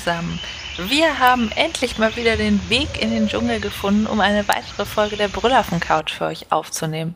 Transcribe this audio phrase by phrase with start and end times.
[0.00, 0.40] Zusammen.
[0.78, 5.18] Wir haben endlich mal wieder den Weg in den Dschungel gefunden, um eine weitere Folge
[5.18, 7.14] der Brüllaffen Couch für euch aufzunehmen.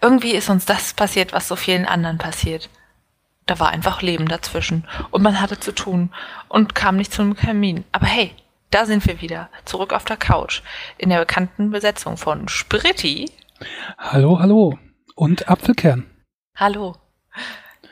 [0.00, 2.70] Irgendwie ist uns das passiert, was so vielen anderen passiert.
[3.46, 6.12] Da war einfach Leben dazwischen und man hatte zu tun
[6.48, 7.82] und kam nicht zum Termin.
[7.90, 8.32] Aber hey,
[8.70, 10.62] da sind wir wieder, zurück auf der Couch,
[10.98, 13.28] in der bekannten Besetzung von Spritti.
[13.98, 14.78] Hallo, hallo.
[15.16, 16.08] Und Apfelkern.
[16.54, 16.94] Hallo.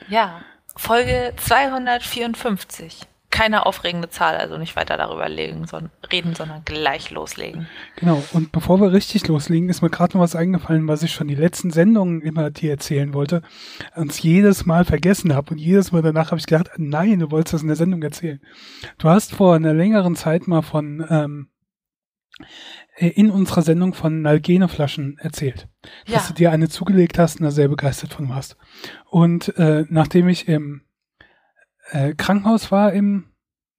[0.09, 0.43] Ja,
[0.77, 7.67] Folge 254 keine aufregende Zahl, also nicht weiter darüber legen, sondern, reden, sondern gleich loslegen.
[7.97, 11.29] Genau, und bevor wir richtig loslegen, ist mir gerade noch was eingefallen, was ich schon
[11.29, 13.43] die letzten Sendungen immer dir erzählen wollte,
[13.97, 15.53] und jedes Mal vergessen habe.
[15.53, 18.41] Und jedes Mal danach habe ich gedacht, nein, du wolltest das in der Sendung erzählen.
[18.99, 21.49] Du hast vor einer längeren Zeit mal von ähm,
[22.97, 25.69] in unserer Sendung von Nalgene-Flaschen erzählt,
[26.07, 26.15] ja.
[26.15, 28.57] dass du dir eine zugelegt hast und da sehr begeistert von warst.
[29.11, 30.83] Und äh, nachdem ich im
[31.93, 33.25] äh, Krankenhaus war im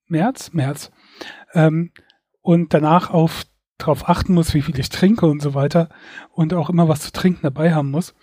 [0.08, 0.92] März, März,
[1.54, 1.92] ähm,
[2.42, 3.44] und danach auf
[3.78, 5.90] darauf achten muss, wie viel ich trinke und so weiter
[6.32, 8.14] und auch immer was zu trinken dabei haben muss,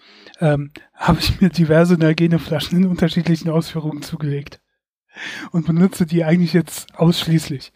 [0.40, 4.60] ähm, habe ich mir diverse Nalgene-Flaschen in unterschiedlichen Ausführungen zugelegt
[5.50, 7.72] und benutze die eigentlich jetzt ausschließlich.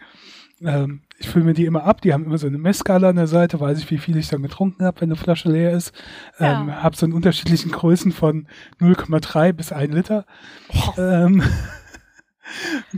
[0.62, 3.26] Ähm, ich fülle mir die immer ab, die haben immer so eine Messskala an der
[3.26, 5.92] Seite, weiß ich, wie viel ich dann getrunken habe, wenn eine Flasche leer ist.
[6.38, 6.60] Ja.
[6.60, 8.48] Ähm, habe so in unterschiedlichen Größen von
[8.80, 10.26] 0,3 bis 1 Liter.
[10.68, 11.00] Oh.
[11.00, 11.42] Ähm,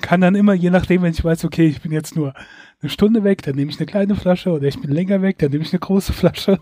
[0.00, 2.34] kann dann immer, je nachdem, wenn ich weiß, okay, ich bin jetzt nur
[2.80, 5.50] eine Stunde weg, dann nehme ich eine kleine Flasche oder ich bin länger weg, dann
[5.50, 6.60] nehme ich eine große Flasche.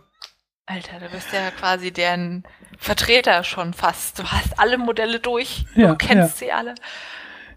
[0.66, 2.44] Alter, du bist ja quasi deren
[2.78, 4.18] Vertreter schon fast.
[4.18, 6.46] Du hast alle Modelle durch, ja, du kennst ja.
[6.46, 6.74] sie alle.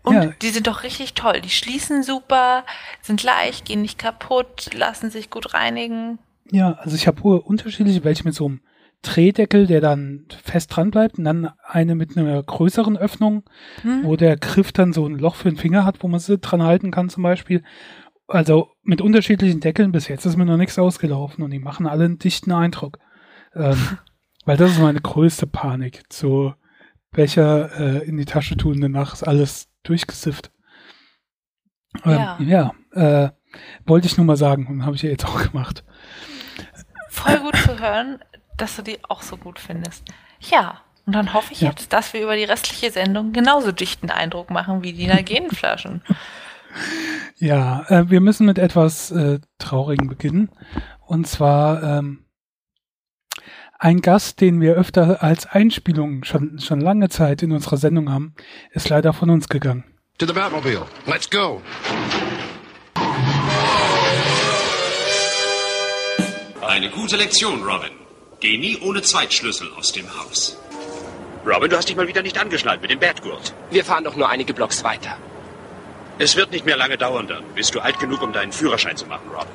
[0.04, 0.26] Und ja.
[0.42, 1.42] die sind doch richtig toll.
[1.42, 2.66] Die schließen super,
[3.02, 6.20] sind leicht, gehen nicht kaputt, lassen sich gut reinigen.
[6.50, 8.62] Ja, also ich habe unterschiedliche, welche mit so einem
[9.02, 13.44] Drehdeckel, der dann fest dran bleibt und dann eine mit einer größeren Öffnung,
[13.82, 14.04] hm.
[14.04, 16.64] wo der Griff dann so ein Loch für den Finger hat, wo man sie dran
[16.64, 17.64] halten kann zum Beispiel.
[18.28, 22.06] Also mit unterschiedlichen Deckeln bis jetzt ist mir noch nichts ausgelaufen und die machen alle
[22.06, 23.00] einen dichten Eindruck.
[23.56, 23.78] Ähm,
[24.46, 26.04] weil das ist meine größte Panik.
[26.10, 26.54] So
[27.12, 30.52] Becher äh, in die Tasche tun, danach ist alles durchgesifft.
[32.04, 33.32] Ähm, ja, ja äh,
[33.86, 35.86] wollte ich nur mal sagen und habe ich ja jetzt auch gemacht.
[37.10, 38.20] Voll gut zu hören
[38.58, 40.04] dass du die auch so gut findest.
[40.40, 41.70] Ja, und dann hoffe ich ja.
[41.70, 46.02] jetzt, dass wir über die restliche Sendung genauso dichten Eindruck machen wie die Nalgenflaschen.
[47.40, 50.50] Ja, äh, wir müssen mit etwas äh, Traurigem beginnen.
[51.06, 52.26] Und zwar ähm,
[53.80, 58.36] ein Gast, den wir öfter als Einspielung schon, schon lange Zeit in unserer Sendung haben,
[58.72, 59.84] ist leider von uns gegangen.
[60.18, 60.86] To the Batmobile.
[61.06, 61.62] Let's go.
[66.68, 67.97] Eine gute Lektion, Robin.
[68.40, 70.58] Geh nie ohne Zweitschlüssel aus dem Haus.
[71.46, 73.54] Robin, du hast dich mal wieder nicht angeschnallt mit dem Batgurt.
[73.72, 75.18] Wir fahren doch nur einige Blocks weiter.
[76.20, 79.06] Es wird nicht mehr lange dauern, dann bist du alt genug, um deinen Führerschein zu
[79.06, 79.48] machen, Robin.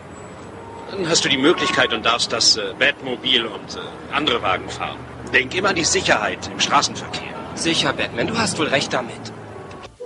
[0.91, 3.81] Dann hast du die Möglichkeit und darfst das äh, Batmobil und äh,
[4.15, 4.99] andere Wagen fahren.
[5.33, 7.35] Denk immer an die Sicherheit im Straßenverkehr.
[7.55, 9.33] Sicher, Batman, du hast wohl recht damit.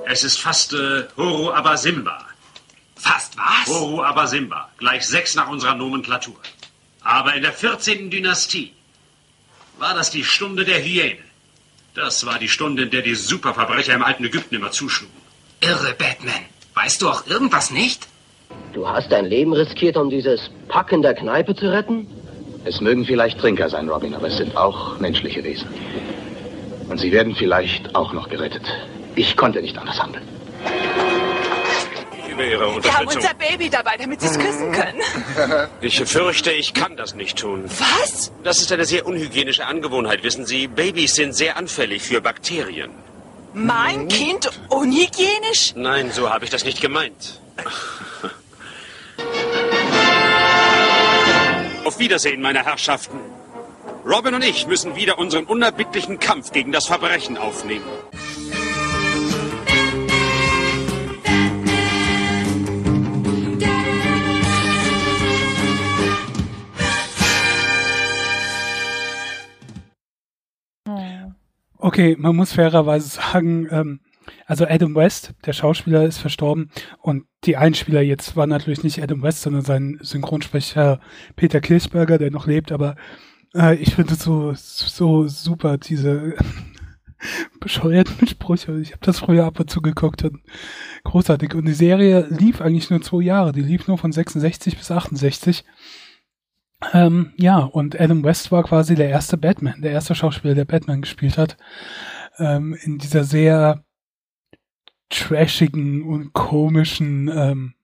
[0.07, 2.25] Es ist fast äh, Horo Abasimba.
[2.95, 3.67] Fast was?
[3.75, 4.69] Horo Abasimba.
[4.79, 6.37] Gleich sechs nach unserer Nomenklatur.
[7.07, 8.11] Aber in der 14.
[8.11, 8.73] Dynastie
[9.79, 11.21] war das die Stunde der Hyäne.
[11.95, 15.15] Das war die Stunde, in der die Superverbrecher im alten Ägypten immer zuschlugen.
[15.61, 16.45] Irre, Batman.
[16.75, 18.09] Weißt du auch irgendwas nicht?
[18.73, 22.09] Du hast dein Leben riskiert, um dieses Pack in der Kneipe zu retten?
[22.65, 25.69] Es mögen vielleicht Trinker sein, Robin, aber es sind auch menschliche Wesen.
[26.89, 28.65] Und sie werden vielleicht auch noch gerettet.
[29.15, 30.36] Ich konnte nicht anders handeln
[32.37, 32.93] über Ihre Unterstützung.
[32.93, 35.01] Wir haben unser Baby dabei, damit Sie es küssen können.
[35.81, 37.65] Ich fürchte, ich kann das nicht tun.
[37.79, 38.33] Was?
[38.43, 40.67] Das ist eine sehr unhygienische Angewohnheit, wissen Sie.
[40.67, 42.91] Babys sind sehr anfällig für Bakterien.
[43.55, 45.75] Mein Kind unhygienisch?
[45.77, 47.41] Nein, so habe ich das nicht gemeint.
[51.85, 53.19] Auf Wiedersehen, meine Herrschaften.
[54.05, 57.87] Robin und ich müssen wieder unseren unerbittlichen Kampf gegen das Verbrechen aufnehmen.
[71.79, 74.01] Okay, man muss fairerweise sagen, ähm,
[74.47, 76.71] also Adam West, der Schauspieler, ist verstorben
[77.01, 81.01] und die Einspieler jetzt war natürlich nicht Adam West, sondern sein Synchronsprecher
[81.37, 82.97] Peter Kirchberger, der noch lebt, aber
[83.55, 86.35] äh, ich finde es so, so super, diese
[87.61, 88.79] bescheuerten Sprüche.
[88.81, 90.41] Ich habe das früher ab und zu geguckt und
[91.05, 91.55] großartig.
[91.55, 95.65] Und die Serie lief eigentlich nur zwei Jahre, die lief nur von 66 bis 68
[96.93, 101.01] ähm, ja, und Adam West war quasi der erste Batman, der erste Schauspieler, der Batman
[101.03, 101.57] gespielt hat.
[102.39, 103.85] Ähm, in dieser sehr
[105.09, 107.75] trashigen und komischen ähm,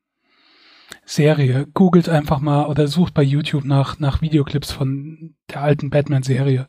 [1.05, 1.67] Serie.
[1.73, 6.69] Googelt einfach mal oder sucht bei YouTube nach, nach Videoclips von der alten Batman-Serie.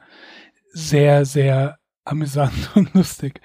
[0.72, 3.42] Sehr, sehr amüsant und lustig.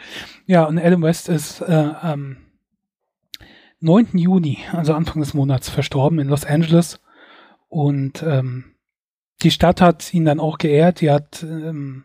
[0.47, 2.37] Ja, und Adam West ist äh, am
[3.81, 4.19] 9.
[4.19, 7.01] Juni, also Anfang des Monats, verstorben in Los Angeles.
[7.69, 8.75] Und ähm,
[9.43, 11.01] die Stadt hat ihn dann auch geehrt.
[11.01, 12.05] Die hat ähm,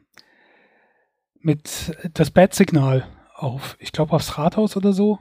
[1.39, 5.19] mit das Bat-Signal auf, ich glaube, aufs Rathaus oder so,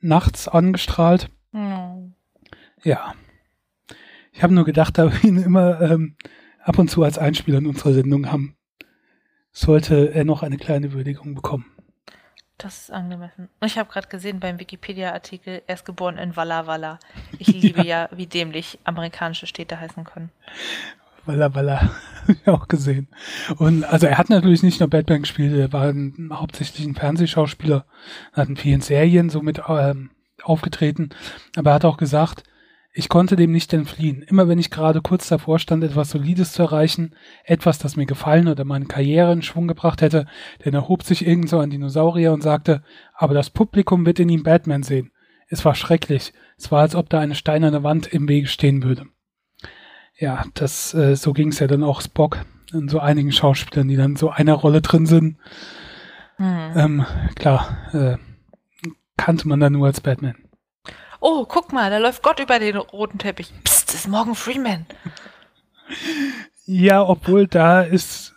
[0.00, 1.30] nachts angestrahlt.
[1.52, 2.14] Mhm.
[2.82, 3.14] Ja.
[4.32, 6.16] Ich habe nur gedacht, da wir ihn immer ähm,
[6.62, 8.56] ab und zu als Einspieler in unserer Sendung haben,
[9.52, 11.66] sollte er noch eine kleine Würdigung bekommen.
[12.62, 13.48] Das ist angemessen.
[13.64, 16.98] Ich habe gerade gesehen beim Wikipedia-Artikel, er ist geboren in Walla Walla.
[17.38, 18.02] Ich liebe ja.
[18.02, 20.30] ja, wie dämlich amerikanische Städte heißen können.
[21.24, 21.80] Walla Walla,
[22.22, 23.08] habe ich auch gesehen.
[23.56, 27.86] Und also er hat natürlich nicht nur Batman gespielt, er war ein, hauptsächlich ein Fernsehschauspieler,
[28.34, 30.10] hat in vielen Serien somit ähm,
[30.42, 31.10] aufgetreten,
[31.56, 32.44] aber er hat auch gesagt,
[32.92, 34.22] ich konnte dem nicht entfliehen.
[34.22, 37.14] Immer wenn ich gerade kurz davor stand, etwas Solides zu erreichen,
[37.44, 40.26] etwas, das mir gefallen oder meine Karriere in Schwung gebracht hätte,
[40.64, 42.82] dann erhob sich irgend so ein Dinosaurier und sagte,
[43.14, 45.12] aber das Publikum wird in ihm Batman sehen.
[45.48, 46.32] Es war schrecklich.
[46.56, 49.06] Es war, als ob da eine steinerne Wand im Wege stehen würde.
[50.18, 53.96] Ja, das, äh, so ging es ja dann auch Spock und so einigen Schauspielern, die
[53.96, 55.38] dann so einer Rolle drin sind.
[56.38, 56.72] Mhm.
[56.74, 58.16] Ähm, klar, äh,
[59.16, 60.34] kannte man dann nur als Batman
[61.20, 63.52] oh, guck mal, da läuft Gott über den roten Teppich.
[63.64, 64.86] Psst, das ist Morgan Freeman.
[66.66, 68.34] Ja, obwohl da ist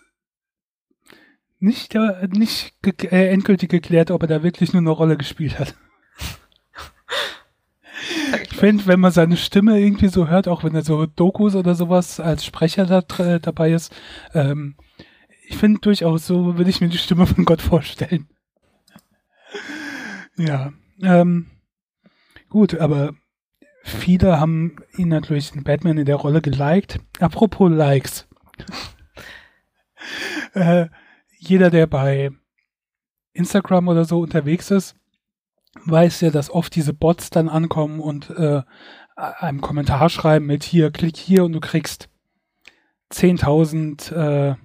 [1.60, 5.76] nicht, äh, nicht äh, endgültig geklärt, ob er da wirklich nur eine Rolle gespielt hat.
[8.50, 11.76] Ich finde, wenn man seine Stimme irgendwie so hört, auch wenn er so Dokus oder
[11.76, 13.94] sowas als Sprecher da, äh, dabei ist,
[14.34, 14.76] ähm,
[15.48, 18.28] ich finde durchaus so, würde ich mir die Stimme von Gott vorstellen.
[20.38, 20.74] Ja.
[21.02, 21.48] Ähm,
[22.54, 23.16] Gut, aber
[23.84, 27.00] viele haben ihn natürlich in Batman in der Rolle geliked.
[27.20, 28.28] Apropos Likes.
[30.54, 30.86] äh,
[31.40, 32.30] jeder, der bei
[33.34, 34.96] Instagram oder so unterwegs ist,
[35.86, 38.62] weiß ja, dass oft diese Bots dann ankommen und äh,
[39.16, 42.08] einem Kommentar schreiben mit hier, klick hier und du kriegst
[43.12, 44.56] 10.000 äh,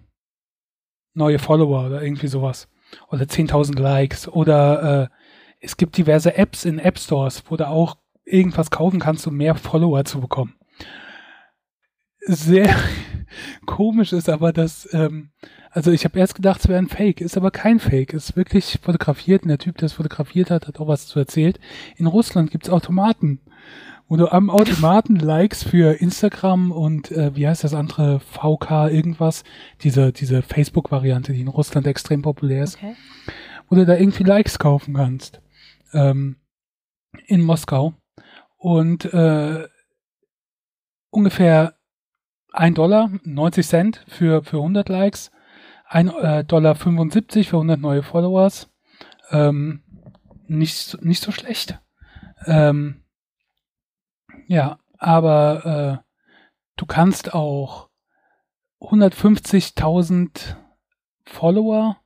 [1.14, 2.68] neue Follower oder irgendwie sowas.
[3.10, 5.17] Oder 10.000 Likes oder äh,
[5.60, 9.54] es gibt diverse Apps in App Stores, wo du auch irgendwas kaufen kannst, um mehr
[9.54, 10.54] Follower zu bekommen.
[12.20, 12.74] Sehr
[13.66, 15.30] komisch ist aber, dass, ähm,
[15.70, 18.78] also ich habe erst gedacht, es wäre ein Fake, ist aber kein Fake, ist wirklich
[18.82, 21.58] fotografiert und der Typ, der es fotografiert hat, hat auch was zu erzählt.
[21.96, 23.40] In Russland gibt's Automaten,
[24.08, 29.44] wo du am Automaten Likes für Instagram und äh, wie heißt das andere, VK irgendwas,
[29.82, 32.94] diese, diese Facebook-Variante, die in Russland extrem populär ist, okay.
[33.68, 35.40] wo du da irgendwie Likes kaufen kannst
[35.92, 36.36] ähm,
[37.26, 37.94] in Moskau
[38.56, 39.68] und äh,
[41.10, 41.74] ungefähr
[42.52, 45.30] ein Dollar, 90 Cent für, für 100 Likes,
[45.86, 48.70] ein äh, Dollar 75 für 100 neue Followers.
[49.30, 49.82] Ähm,
[50.46, 51.78] nicht, nicht so schlecht.
[52.46, 53.04] Ähm,
[54.46, 56.10] ja, aber äh,
[56.76, 57.88] du kannst auch
[58.80, 60.56] 150.000
[61.24, 61.96] Follower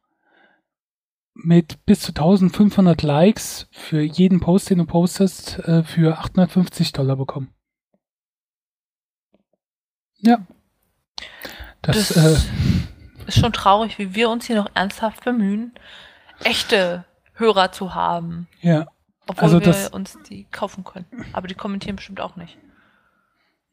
[1.35, 7.17] mit bis zu 1500 Likes für jeden Post, den du postest, äh, für 850 Dollar
[7.17, 7.53] bekommen.
[10.19, 10.47] Ja.
[11.81, 12.39] Das, das äh,
[13.27, 15.73] ist schon traurig, wie wir uns hier noch ernsthaft bemühen,
[16.45, 18.49] echte Hörer zu haben.
[18.61, 18.87] Ja.
[19.27, 21.07] Obwohl also wir das, uns die kaufen können.
[21.33, 22.59] Aber die kommentieren bestimmt auch nicht.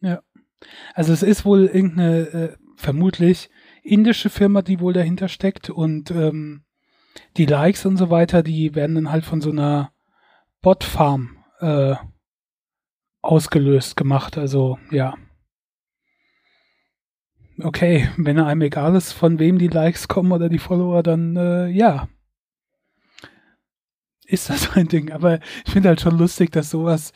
[0.01, 0.21] Ja.
[0.93, 3.49] Also es ist wohl irgendeine, äh, vermutlich
[3.83, 6.63] indische Firma, die wohl dahinter steckt und ähm,
[7.37, 9.91] die Likes und so weiter, die werden dann halt von so einer
[10.61, 11.95] Bot-Farm äh,
[13.21, 14.37] ausgelöst gemacht.
[14.37, 15.15] Also ja.
[17.61, 21.67] Okay, wenn einem egal ist, von wem die Likes kommen oder die Follower, dann äh,
[21.67, 22.07] ja.
[24.25, 25.11] Ist das ein Ding.
[25.11, 27.13] Aber ich finde halt schon lustig, dass sowas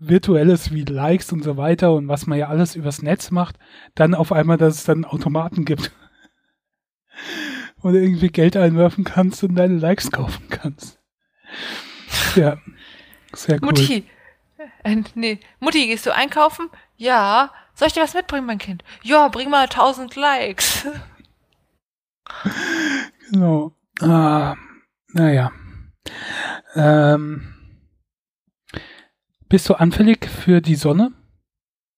[0.00, 3.58] Virtuelles wie Likes und so weiter und was man ja alles übers Netz macht,
[3.94, 5.92] dann auf einmal, dass es dann Automaten gibt
[7.82, 10.98] du irgendwie Geld einwerfen kannst und deine Likes kaufen kannst.
[12.34, 12.58] Ja,
[13.32, 13.68] sehr cool.
[13.68, 14.04] Mutti,
[14.82, 16.68] äh, nee, Mutti, gehst du einkaufen?
[16.96, 17.52] Ja.
[17.74, 18.82] Soll ich dir was mitbringen, mein Kind?
[19.02, 20.86] Ja, bring mal 1000 Likes.
[23.30, 23.72] Genau.
[24.00, 24.54] Ah,
[25.12, 25.52] naja.
[26.74, 27.54] Ähm,
[29.48, 31.12] bist du anfällig für die Sonne?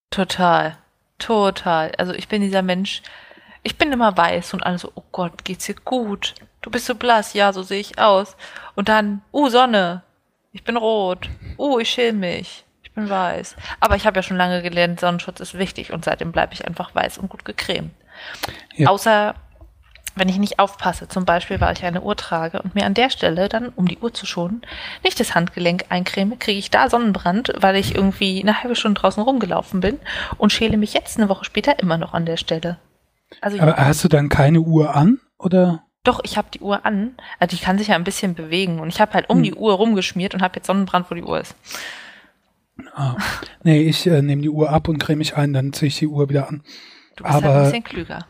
[0.09, 0.77] Total.
[1.19, 1.91] Total.
[1.97, 3.01] Also ich bin dieser Mensch,
[3.63, 6.35] ich bin immer weiß und alle so, oh Gott, geht's dir gut?
[6.61, 8.35] Du bist so blass, ja, so sehe ich aus.
[8.75, 10.03] Und dann, uh, Sonne.
[10.51, 11.29] Ich bin rot.
[11.57, 12.65] Uh, ich schäme mich.
[12.83, 13.55] Ich bin weiß.
[13.79, 16.93] Aber ich habe ja schon lange gelernt, Sonnenschutz ist wichtig und seitdem bleibe ich einfach
[16.93, 17.91] weiß und gut gecremt.
[18.75, 18.89] Ja.
[18.89, 19.35] Außer
[20.15, 23.09] wenn ich nicht aufpasse, zum Beispiel, weil ich eine Uhr trage und mir an der
[23.09, 24.61] Stelle dann, um die Uhr zu schonen,
[25.03, 29.23] nicht das Handgelenk eincreme, kriege ich da Sonnenbrand, weil ich irgendwie eine halbe Stunde draußen
[29.23, 29.99] rumgelaufen bin
[30.37, 32.77] und schäle mich jetzt eine Woche später immer noch an der Stelle.
[33.39, 35.19] Also Aber hast du dann keine Uhr an?
[35.37, 35.83] Oder?
[36.03, 38.89] doch, ich habe die Uhr an, also die kann sich ja ein bisschen bewegen und
[38.89, 39.43] ich habe halt um Hm.
[39.43, 41.55] die Uhr rumgeschmiert und habe jetzt Sonnenbrand, wo die Uhr ist.
[42.95, 43.15] Ah.
[43.63, 46.07] Nee, ich äh, nehme die Uhr ab und creme mich ein, dann ziehe ich die
[46.07, 46.63] Uhr wieder an.
[47.15, 48.25] Du bist halt Aber- ein bisschen klüger.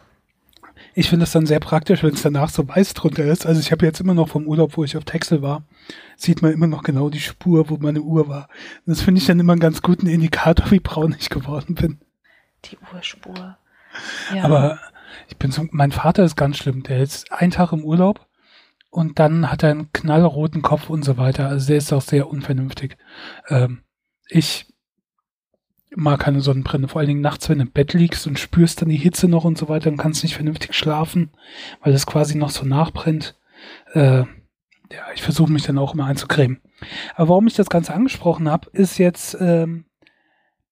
[0.94, 3.46] Ich finde es dann sehr praktisch, wenn es danach so weiß drunter ist.
[3.46, 5.64] Also ich habe jetzt immer noch vom Urlaub, wo ich auf Texel war,
[6.18, 8.50] sieht man immer noch genau die Spur, wo meine Uhr war.
[8.86, 12.02] Und das finde ich dann immer einen ganz guten Indikator, wie braun ich geworden bin.
[12.66, 13.58] Die Uhrspur.
[14.36, 14.44] Ja.
[14.44, 14.80] Aber
[15.28, 16.84] ich bin so, mein Vater ist ganz schlimm.
[16.84, 18.28] Der ist einen Tag im Urlaub
[18.90, 21.48] und dann hat er einen knallroten Kopf und so weiter.
[21.48, 22.98] Also der ist auch sehr unvernünftig.
[23.50, 23.84] Ähm,
[24.28, 24.68] ich
[25.96, 26.88] mag keine Sonnenbrille.
[26.88, 29.44] Vor allen Dingen nachts, wenn du im Bett liegst und spürst dann die Hitze noch
[29.44, 31.32] und so weiter und kannst nicht vernünftig schlafen,
[31.82, 33.36] weil es quasi noch so nachbrennt.
[33.94, 34.20] Äh,
[34.92, 36.62] ja, ich versuche mich dann auch immer einzucremen.
[37.16, 39.86] Aber warum ich das Ganze angesprochen habe, ist jetzt, ähm,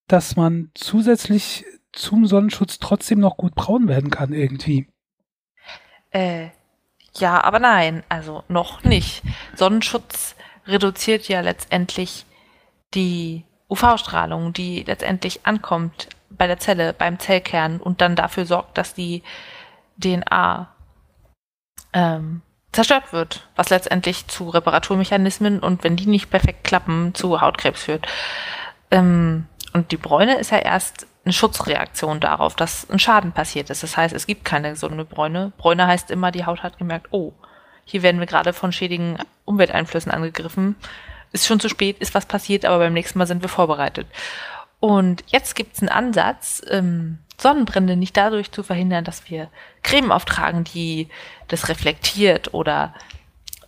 [0.08, 4.88] dass man zusätzlich zum Sonnenschutz trotzdem noch gut braun werden kann irgendwie.
[6.12, 6.50] Äh,
[7.16, 9.24] ja, aber nein, also noch nicht.
[9.56, 10.36] Sonnenschutz
[10.68, 12.26] reduziert ja letztendlich
[12.94, 18.94] die UV-Strahlung, die letztendlich ankommt bei der Zelle, beim Zellkern und dann dafür sorgt, dass
[18.94, 19.24] die
[19.98, 20.74] DNA
[21.94, 22.42] ähm,
[22.72, 28.08] zerstört wird, was letztendlich zu Reparaturmechanismen und wenn die nicht perfekt klappen, zu Hautkrebs führt.
[28.92, 33.84] Ähm, und die Bräune ist ja erst eine Schutzreaktion darauf, dass ein Schaden passiert ist.
[33.84, 35.52] Das heißt, es gibt keine gesunde Bräune.
[35.58, 37.34] Bräune heißt immer, die Haut hat gemerkt, oh,
[37.86, 40.76] hier werden wir gerade von schädigen Umwelteinflüssen angegriffen.
[41.32, 44.08] Ist schon zu spät, ist was passiert, aber beim nächsten Mal sind wir vorbereitet.
[44.80, 49.50] Und jetzt gibt es einen Ansatz, ähm, Sonnenbrände nicht dadurch zu verhindern, dass wir
[49.84, 51.10] Creme auftragen, die
[51.48, 52.96] das reflektiert oder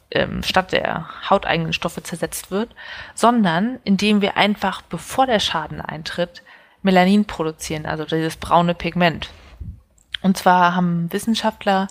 [0.09, 2.69] ähm, statt der hauteigenen Stoffe zersetzt wird,
[3.13, 6.41] sondern indem wir einfach, bevor der Schaden eintritt,
[6.81, 9.29] Melanin produzieren, also dieses braune Pigment.
[10.21, 11.87] Und zwar haben Wissenschaftler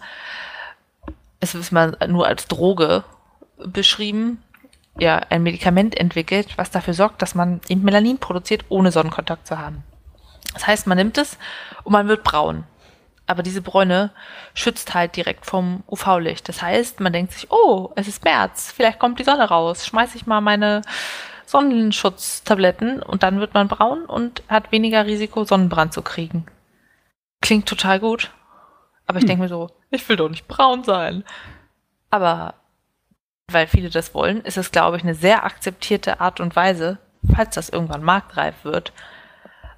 [1.41, 3.03] es ist mal nur als Droge
[3.57, 4.43] beschrieben,
[4.99, 9.59] ja, ein Medikament entwickelt, was dafür sorgt, dass man eben Melanin produziert, ohne Sonnenkontakt zu
[9.59, 9.83] haben.
[10.53, 11.39] Das heißt, man nimmt es
[11.85, 12.65] und man wird braun.
[13.27, 14.11] Aber diese Bräune
[14.55, 16.49] schützt halt direkt vom UV-Licht.
[16.49, 20.15] Das heißt, man denkt sich, oh, es ist März, vielleicht kommt die Sonne raus, schmeiß
[20.17, 20.83] ich mal meine
[21.51, 26.47] Sonnenschutztabletten und dann wird man braun und hat weniger Risiko, Sonnenbrand zu kriegen.
[27.41, 28.31] Klingt total gut.
[29.07, 31.25] Aber ich denke mir so, ich will doch nicht braun sein.
[32.11, 32.55] Aber
[33.51, 36.99] weil viele das wollen, ist es, glaube ich, eine sehr akzeptierte Art und Weise,
[37.35, 38.93] falls das irgendwann marktreif wird,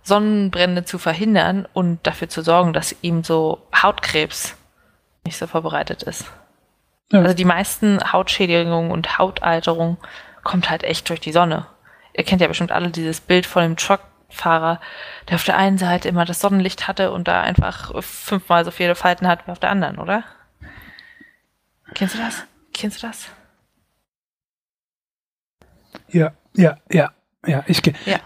[0.03, 4.57] Sonnenbrände zu verhindern und dafür zu sorgen, dass ihm so Hautkrebs
[5.25, 6.27] nicht so vorbereitet ist.
[7.11, 7.21] Ja.
[7.21, 9.97] Also die meisten Hautschädigungen und Hautalterung
[10.43, 11.67] kommt halt echt durch die Sonne.
[12.15, 14.81] Ihr kennt ja bestimmt alle dieses Bild von dem Truckfahrer,
[15.29, 18.95] der auf der einen Seite immer das Sonnenlicht hatte und da einfach fünfmal so viele
[18.95, 20.25] Falten hat wie auf der anderen, oder?
[21.95, 22.45] Kennst du das?
[22.73, 23.29] Kennst du das?
[26.09, 27.13] Ja, ja, ja,
[27.47, 27.65] ja.
[27.67, 28.19] Ich ge Ja.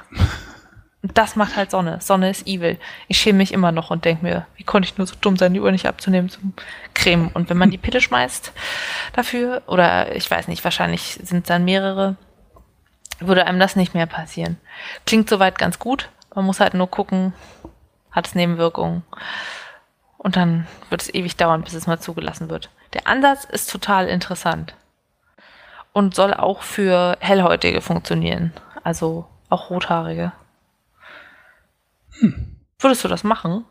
[1.02, 2.00] Und das macht halt Sonne.
[2.00, 2.78] Sonne ist evil.
[3.06, 5.54] Ich schäme mich immer noch und denke mir, wie konnte ich nur so dumm sein,
[5.54, 6.54] die Uhr nicht abzunehmen zum
[6.94, 7.28] Cremen.
[7.28, 8.52] Und wenn man die Pille schmeißt
[9.12, 12.16] dafür, oder ich weiß nicht, wahrscheinlich sind es dann mehrere,
[13.20, 14.58] würde einem das nicht mehr passieren.
[15.04, 16.08] Klingt soweit ganz gut.
[16.34, 17.32] Man muss halt nur gucken,
[18.10, 19.02] hat es Nebenwirkungen.
[20.18, 22.70] Und dann wird es ewig dauern, bis es mal zugelassen wird.
[22.94, 24.74] Der Ansatz ist total interessant.
[25.92, 28.52] Und soll auch für Hellhäutige funktionieren.
[28.82, 30.32] Also auch Rothaarige.
[32.78, 33.64] Würdest du das machen?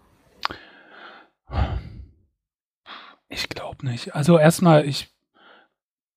[3.29, 4.15] Ich glaube nicht.
[4.15, 5.09] Also erstmal, ich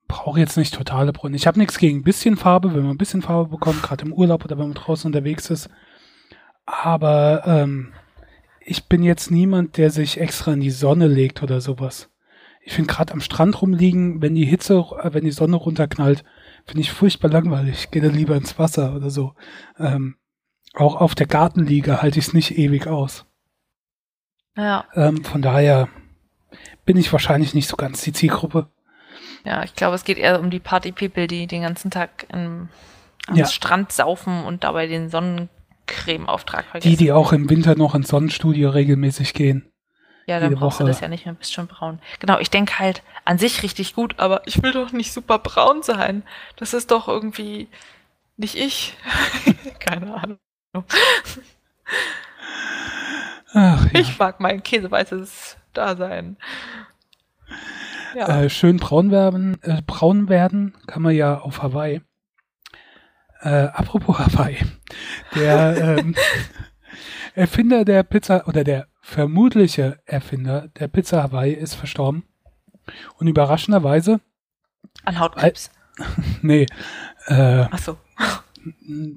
[0.06, 1.37] brauche jetzt nicht totale Bräune.
[1.37, 4.12] Ich habe nichts gegen ein bisschen Farbe, wenn man ein bisschen Farbe bekommt, gerade im
[4.12, 5.68] Urlaub oder wenn man draußen unterwegs ist.
[6.64, 7.92] Aber ähm,
[8.61, 12.11] ich bin jetzt niemand, der sich extra in die Sonne legt oder sowas.
[12.62, 16.25] Ich finde gerade am Strand rumliegen, wenn die Hitze, äh, wenn die Sonne runterknallt,
[16.66, 17.78] finde ich furchtbar langweilig.
[17.78, 19.35] Ich gehe dann lieber ins Wasser oder so.
[19.78, 20.16] Ähm,
[20.75, 23.25] auch auf der Gartenliege halte ich es nicht ewig aus.
[24.57, 24.85] Ja.
[24.95, 25.89] Ähm, von daher
[26.85, 28.69] bin ich wahrscheinlich nicht so ganz die Zielgruppe.
[29.45, 32.69] Ja, ich glaube, es geht eher um die Party-People, die den ganzen Tag im,
[33.27, 33.47] am Ja.
[33.47, 36.91] Strand saufen und dabei den Sonnencreme-Auftrag vergessen.
[36.91, 39.71] Die, die auch im Winter noch ins Sonnenstudio regelmäßig gehen.
[40.27, 40.85] Ja, dann brauchst Woche.
[40.85, 42.01] du das ja nicht mehr, bist schon braun.
[42.19, 45.83] Genau, ich denke halt an sich richtig gut, aber ich will doch nicht super braun
[45.83, 46.23] sein.
[46.57, 47.69] Das ist doch irgendwie
[48.37, 48.95] nicht ich.
[49.79, 50.39] Keine Ahnung.
[50.73, 50.85] Ach,
[53.93, 54.01] ja.
[54.01, 56.37] Ich mag mein käseweißes Dasein.
[58.15, 58.43] Ja.
[58.43, 62.01] Äh, schön braun werden, äh, braun werden kann man ja auf Hawaii.
[63.41, 64.59] Äh, apropos Hawaii.
[65.35, 66.15] Der ähm,
[67.35, 72.25] Erfinder der Pizza oder der vermutliche Erfinder der Pizza Hawaii ist verstorben.
[73.17, 74.21] Und überraschenderweise,
[75.05, 75.71] An Hautkrebs.
[76.43, 76.67] nee,
[77.27, 77.99] äh, Ach so.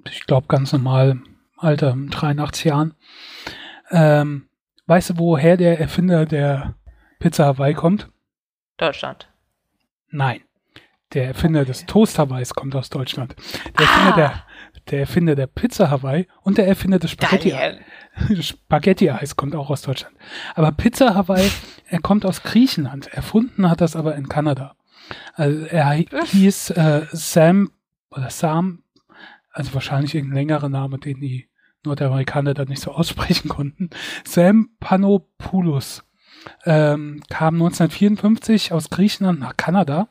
[0.09, 1.21] ich glaube ganz normal,
[1.61, 2.93] Alter, 83 Jahren.
[3.89, 4.49] Ähm,
[4.87, 6.75] weißt du, woher der Erfinder der
[7.19, 8.09] Pizza Hawaii kommt?
[8.77, 9.29] Deutschland.
[10.09, 10.41] Nein.
[11.13, 13.35] Der Erfinder des Toast Hawaiis kommt aus Deutschland.
[13.77, 14.15] Der Erfinder, Ah.
[14.15, 14.43] der,
[14.89, 17.81] der Erfinder der Pizza Hawaii und der Erfinder des Spaghetti, Daniel.
[18.41, 20.15] Spaghetti-Eis kommt auch aus Deutschland.
[20.55, 21.51] Aber Pizza Hawaii,
[21.89, 23.07] er kommt aus Griechenland.
[23.07, 24.75] Erfunden hat das aber in Kanada.
[25.33, 27.71] Also er hi- hieß äh, Sam
[28.09, 28.83] oder Sam,
[29.51, 31.49] also wahrscheinlich irgendein längerer Name, den die
[31.85, 33.89] Nordamerikaner dann nicht so aussprechen konnten.
[34.23, 36.03] Sam Panopoulos
[36.65, 40.09] ähm, kam 1954 aus Griechenland nach Kanada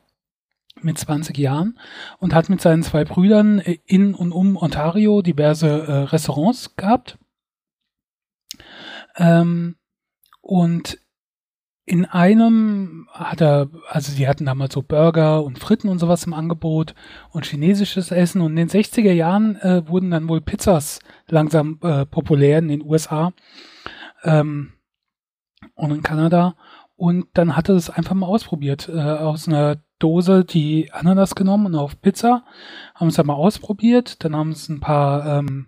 [0.81, 1.77] mit 20 Jahren
[2.19, 7.17] und hat mit seinen zwei Brüdern äh, in und um Ontario diverse äh, Restaurants gehabt.
[9.17, 9.75] Ähm,
[10.41, 10.99] und
[11.85, 16.33] in einem hat er, also die hatten damals so Burger und Fritten und sowas im
[16.33, 16.95] Angebot
[17.31, 20.99] und chinesisches Essen und in den 60er Jahren äh, wurden dann wohl Pizzas
[21.31, 23.33] langsam äh, populär in den USA
[24.23, 24.73] ähm,
[25.75, 26.55] und in Kanada
[27.01, 28.87] und dann hat er das einfach mal ausprobiert.
[28.87, 32.43] Äh, aus einer Dose die Ananas genommen und auf Pizza,
[32.93, 35.65] haben es dann mal ausprobiert, dann haben es ein paar ähm,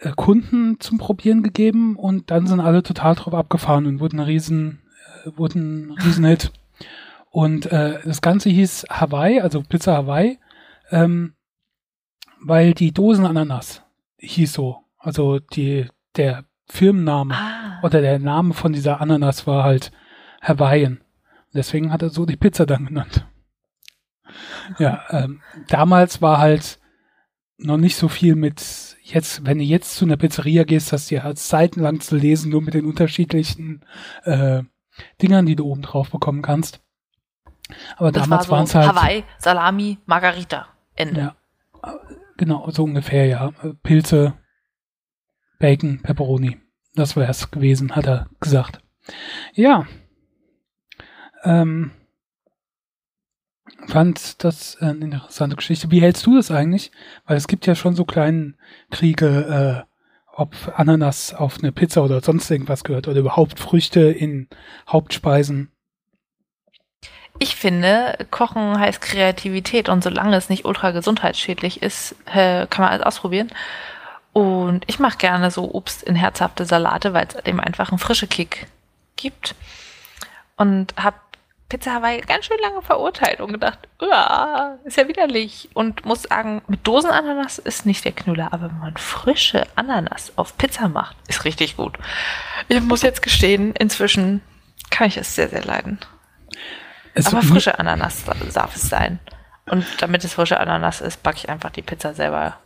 [0.00, 4.26] äh, Kunden zum Probieren gegeben und dann sind alle total drauf abgefahren und wurden ein
[4.26, 4.82] riesen,
[5.24, 6.52] äh, wurden ein Riesenhit.
[7.30, 10.38] Und äh, das Ganze hieß Hawaii, also Pizza Hawaii,
[10.90, 11.34] ähm,
[12.42, 13.83] weil die Dosenananas
[14.24, 14.78] hieß so.
[14.98, 17.80] Also die, der Firmenname Ah.
[17.82, 19.92] oder der Name von dieser Ananas war halt
[20.40, 21.00] Hawaiian.
[21.52, 23.26] Deswegen hat er so die Pizza dann genannt.
[24.78, 26.78] Ja, ähm, damals war halt
[27.58, 31.16] noch nicht so viel mit jetzt, wenn du jetzt zu einer Pizzeria gehst, hast du
[31.16, 33.84] ja halt seitenlang zu lesen, nur mit den unterschiedlichen
[34.24, 34.62] äh,
[35.22, 36.80] Dingern, die du oben drauf bekommen kannst.
[37.96, 40.66] Aber Das damals war waren so es halt Hawaii, Salami, Margarita.
[40.96, 41.20] Ende.
[41.20, 41.36] ja,
[42.36, 43.52] genau, so ungefähr, ja.
[43.82, 44.34] Pilze,
[45.58, 46.58] Bacon, Pepperoni.
[46.94, 48.80] Das wäre es gewesen, hat er gesagt.
[49.54, 49.86] Ja.
[51.42, 51.90] Ähm,
[53.86, 55.90] fand das äh, eine interessante Geschichte.
[55.90, 56.92] Wie hältst du das eigentlich?
[57.26, 58.56] Weil es gibt ja schon so kleinen
[58.90, 59.94] Kriege, äh,
[60.36, 64.48] ob Ananas auf eine Pizza oder sonst irgendwas gehört oder überhaupt Früchte in
[64.88, 65.70] Hauptspeisen.
[67.38, 73.04] Ich finde, Kochen heißt Kreativität und solange es nicht ultra gesundheitsschädlich ist, kann man alles
[73.04, 73.50] ausprobieren.
[74.32, 78.28] Und ich mache gerne so Obst in herzhafte Salate, weil es dem einfach einen frischen
[78.28, 78.66] Kick
[79.16, 79.54] gibt.
[80.56, 81.16] Und habe
[81.68, 85.70] Pizza Hawaii ganz schön lange verurteilt und gedacht, "Uah, ist ja widerlich.
[85.74, 90.56] Und muss sagen, mit Dosenananas ist nicht der Knüller, aber wenn man frische Ananas auf
[90.56, 91.98] Pizza macht, ist richtig gut.
[92.68, 94.40] Ich muss jetzt gestehen, inzwischen
[94.90, 95.98] kann ich es sehr, sehr leiden.
[97.14, 99.20] Es Aber frische Ananas darf es sein.
[99.66, 102.58] Und damit es frische Ananas ist, backe ich einfach die Pizza selber.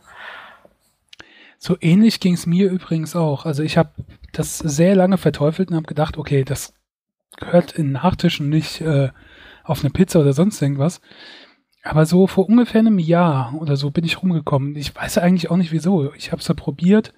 [1.57, 3.45] So ähnlich ging es mir übrigens auch.
[3.45, 3.91] Also ich habe
[4.33, 6.73] das sehr lange verteufelt und habe gedacht, okay, das
[7.37, 9.09] gehört in Nachtischen nicht äh,
[9.63, 10.99] auf eine Pizza oder sonst irgendwas.
[11.83, 14.75] Aber so vor ungefähr einem Jahr oder so bin ich rumgekommen.
[14.75, 16.13] Ich weiß eigentlich auch nicht wieso.
[16.13, 17.13] Ich habe es ja probiert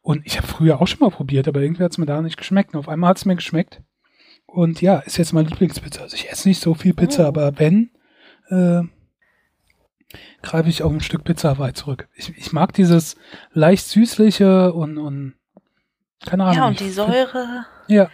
[0.00, 2.38] und ich habe früher auch schon mal probiert, aber irgendwie hat es mir da nicht
[2.38, 2.74] geschmeckt.
[2.74, 3.82] Und auf einmal hat es mir geschmeckt.
[4.48, 6.02] Und ja, ist jetzt meine Lieblingspizza.
[6.02, 7.28] Also ich esse nicht so viel Pizza, Oh.
[7.28, 7.90] aber wenn,
[8.48, 8.82] äh,
[10.42, 12.08] greife ich auf ein Stück Pizza Hawaii zurück.
[12.14, 13.16] Ich, ich mag dieses
[13.52, 15.34] leicht süßliche und, und
[16.26, 16.56] keine Ahnung.
[16.56, 17.66] Ja, und die Säure.
[17.86, 18.08] Ja,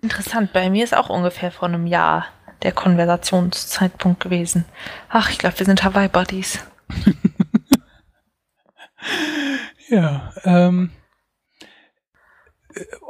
[0.00, 2.26] Interessant, bei mir ist auch ungefähr vor einem Jahr
[2.62, 4.64] der Konversationszeitpunkt gewesen.
[5.08, 6.60] Ach, ich glaube, wir sind Hawaii-Buddies.
[9.88, 10.32] ja.
[10.44, 11.07] Ähm, äh,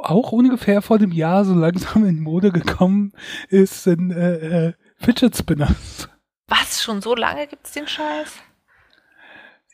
[0.01, 3.13] auch ungefähr vor dem Jahr so langsam in Mode gekommen
[3.49, 6.09] ist sind äh, äh, Fidget Spinners.
[6.47, 8.33] Was, schon so lange gibt's den Scheiß?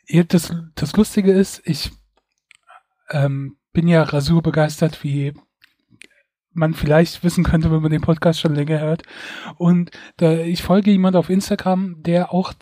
[0.07, 1.91] Ja, das, das Lustige ist, ich
[3.09, 5.33] ähm, bin ja rasurbegeistert, wie
[6.53, 9.03] man vielleicht wissen könnte, wenn man den Podcast schon länger hört.
[9.57, 12.53] Und da, ich folge jemand auf Instagram, der auch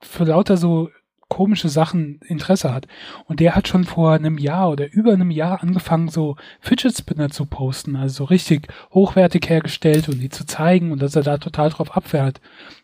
[0.00, 0.90] für lauter so
[1.28, 2.86] komische Sachen Interesse hat.
[3.26, 7.30] Und der hat schon vor einem Jahr oder über einem Jahr angefangen, so Fidget Spinner
[7.30, 11.38] zu posten, also so richtig hochwertig hergestellt und die zu zeigen und dass er da
[11.38, 12.40] total drauf abfährt.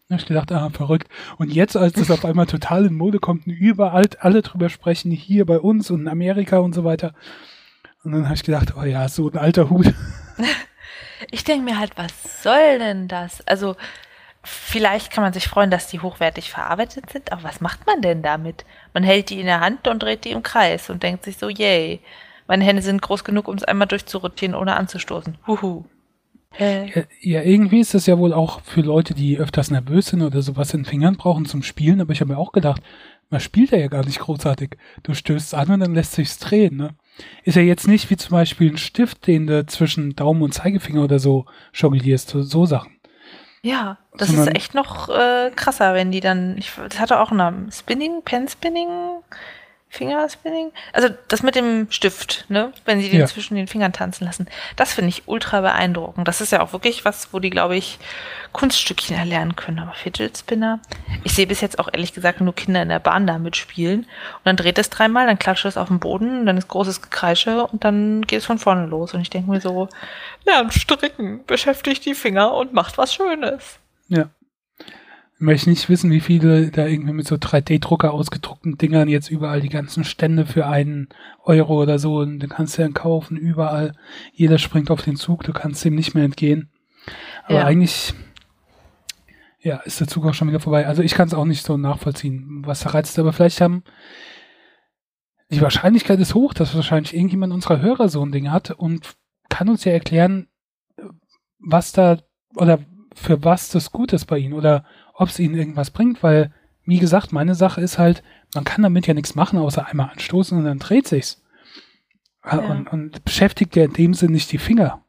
[0.08, 1.08] Da hab ich gedacht, ah, verrückt.
[1.38, 5.12] Und jetzt, als das auf einmal total in Mode kommt und überall alle drüber sprechen,
[5.12, 7.14] hier bei uns und in Amerika und so weiter.
[8.02, 9.92] Und dann habe ich gedacht, oh ja, so ein alter Hut.
[11.30, 13.46] Ich denke mir halt, was soll denn das?
[13.46, 13.76] Also,
[14.42, 18.22] vielleicht kann man sich freuen, dass die hochwertig verarbeitet sind, aber was macht man denn
[18.22, 18.64] damit?
[18.94, 21.48] Man hält die in der Hand und dreht die im Kreis und denkt sich so,
[21.48, 22.00] yay,
[22.46, 25.38] meine Hände sind groß genug, um es einmal durchzurotieren, ohne anzustoßen.
[25.46, 25.84] Huhu.
[26.58, 30.22] Äh, Ja, ja, irgendwie ist das ja wohl auch für Leute, die öfters nervös sind
[30.22, 32.82] oder sowas in Fingern brauchen zum Spielen, aber ich habe mir auch gedacht,
[33.28, 34.76] man spielt ja gar nicht großartig.
[35.04, 36.96] Du stößt an und dann lässt sich's drehen, ne?
[37.44, 41.04] Ist ja jetzt nicht wie zum Beispiel ein Stift, den du zwischen Daumen und Zeigefinger
[41.04, 42.99] oder so jonglierst, so Sachen.
[43.62, 47.30] Ja, das Sondern- ist echt noch äh, krasser, wenn die dann, ich, das hatte auch
[47.30, 48.88] einen Namen, Spinning, Pen Spinning,
[49.92, 50.70] Fingerspinning.
[50.92, 52.72] Also das mit dem Stift, ne?
[52.84, 53.26] Wenn sie den Ja.
[53.26, 54.46] zwischen den Fingern tanzen lassen.
[54.76, 56.28] Das finde ich ultra beeindruckend.
[56.28, 57.98] Das ist ja auch wirklich was, wo die, glaube ich,
[58.52, 59.80] Kunststückchen erlernen können.
[59.80, 60.78] Aber Fidget Spinner.
[61.24, 64.00] Ich sehe bis jetzt auch ehrlich gesagt nur Kinder in der Bahn damit spielen.
[64.02, 67.66] Und dann dreht es dreimal, dann klatscht es auf den Boden, dann ist großes Gekreische
[67.66, 69.12] und dann geht es von vorne los.
[69.12, 69.88] Und ich denke mir so,
[70.46, 73.80] lernt stricken, beschäftigt die Finger und macht was Schönes.
[74.06, 74.26] Ja.
[75.40, 79.62] Ich möchte nicht wissen, wie viele da irgendwie mit so 3D-Drucker ausgedruckten Dingern jetzt überall
[79.62, 81.08] die ganzen Stände für einen
[81.44, 83.94] Euro oder so und dann kannst du dann kaufen, überall.
[84.34, 86.68] Jeder springt auf den Zug, du kannst dem nicht mehr entgehen.
[87.44, 87.64] Aber Ja.
[87.64, 88.12] eigentlich,
[89.62, 90.86] ja, ist der Zug auch schon wieder vorbei.
[90.86, 93.18] Also ich kann es auch nicht so nachvollziehen, was da reizt.
[93.18, 93.82] Aber vielleicht haben,
[95.50, 99.14] die Wahrscheinlichkeit ist hoch, dass wahrscheinlich irgendjemand unserer Hörer so ein Ding hat und
[99.48, 100.48] kann uns ja erklären,
[101.58, 102.18] was da
[102.56, 102.80] oder
[103.14, 104.84] für was das gut ist bei ihnen oder
[105.20, 106.50] ob es ihnen irgendwas bringt, weil,
[106.84, 108.22] wie gesagt, meine Sache ist halt,
[108.54, 111.42] man kann damit ja nichts machen, außer einmal anstoßen und dann dreht sich's.
[112.44, 112.58] Ja.
[112.58, 115.04] Und, und beschäftigt ja in dem Sinn nicht die Finger.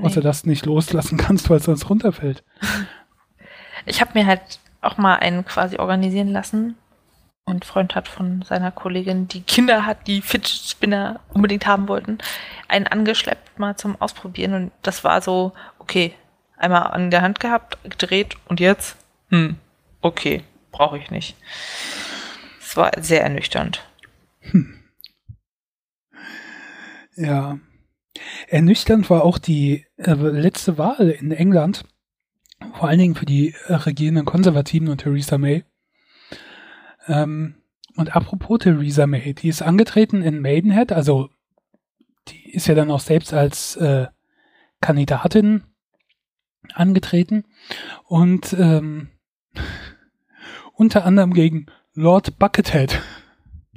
[0.00, 0.24] Außer Nee.
[0.24, 2.44] dass du nicht loslassen kannst, weil es sonst runterfällt.
[3.86, 4.40] Ich habe mir halt
[4.80, 6.74] auch mal einen quasi organisieren lassen.
[7.44, 12.16] Ein Freund hat von seiner Kollegin, die Kinder hat, die Fidget Spinner unbedingt haben wollten,
[12.66, 14.54] einen angeschleppt mal zum Ausprobieren.
[14.54, 16.14] Und das war so, okay,
[16.56, 18.96] einmal an der Hand gehabt, gedreht und jetzt,
[19.34, 19.56] hm,
[20.00, 21.36] okay, brauche ich nicht.
[22.60, 23.84] Es war sehr ernüchternd.
[27.16, 27.58] Ja.
[28.48, 31.84] Ernüchternd war auch die äh, letzte Wahl in England,
[32.74, 35.64] vor allen Dingen für die äh, regierenden Konservativen und Theresa May.
[37.08, 37.56] Ähm,
[37.96, 41.30] und apropos Theresa May, die ist angetreten in Maidenhead, also
[42.28, 44.06] die ist ja dann auch selbst als äh,
[44.80, 45.64] Kandidatin
[46.72, 47.44] angetreten
[48.04, 49.08] und ähm,
[50.74, 53.00] unter anderem gegen Lord Buckethead.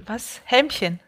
[0.06, 0.42] Was?
[0.46, 1.00] Helmchen?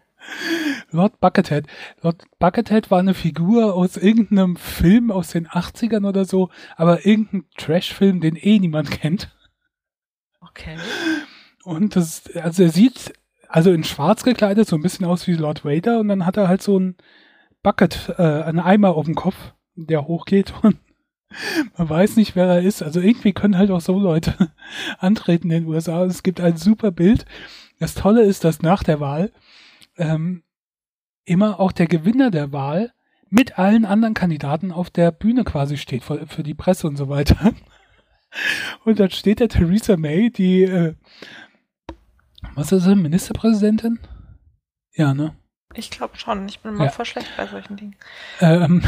[0.91, 1.65] Lord Buckethead.
[2.01, 7.45] Lord Buckethead war eine Figur aus irgendeinem Film aus den 80ern oder so, aber irgendein
[7.57, 9.35] Trash-Film, den eh niemand kennt.
[10.41, 10.77] Okay.
[11.63, 13.13] Und das, also er sieht,
[13.47, 16.47] also in schwarz gekleidet, so ein bisschen aus wie Lord Vader und dann hat er
[16.47, 16.95] halt so ein
[17.61, 19.35] Bucket, äh, einen Eimer auf dem Kopf,
[19.75, 20.77] der hochgeht und
[21.77, 22.81] man weiß nicht, wer er ist.
[22.81, 24.51] Also irgendwie können halt auch so Leute
[24.99, 26.03] antreten in den USA.
[26.05, 27.25] Es gibt ein super Bild.
[27.79, 29.31] Das Tolle ist, dass nach der Wahl
[29.97, 30.43] ähm,
[31.25, 32.93] immer auch der Gewinner der Wahl
[33.29, 37.09] mit allen anderen Kandidaten auf der Bühne quasi steht für, für die Presse und so
[37.09, 37.53] weiter.
[38.85, 40.93] Und dann steht der Theresa May, die, äh,
[42.53, 43.99] was ist sie, Ministerpräsidentin?
[44.93, 45.35] Ja, ne?
[45.73, 46.47] Ich glaube schon.
[46.47, 46.89] Ich bin mal Ja.
[46.91, 47.95] voll schlecht bei solchen Dingen.
[48.39, 48.83] Ähm,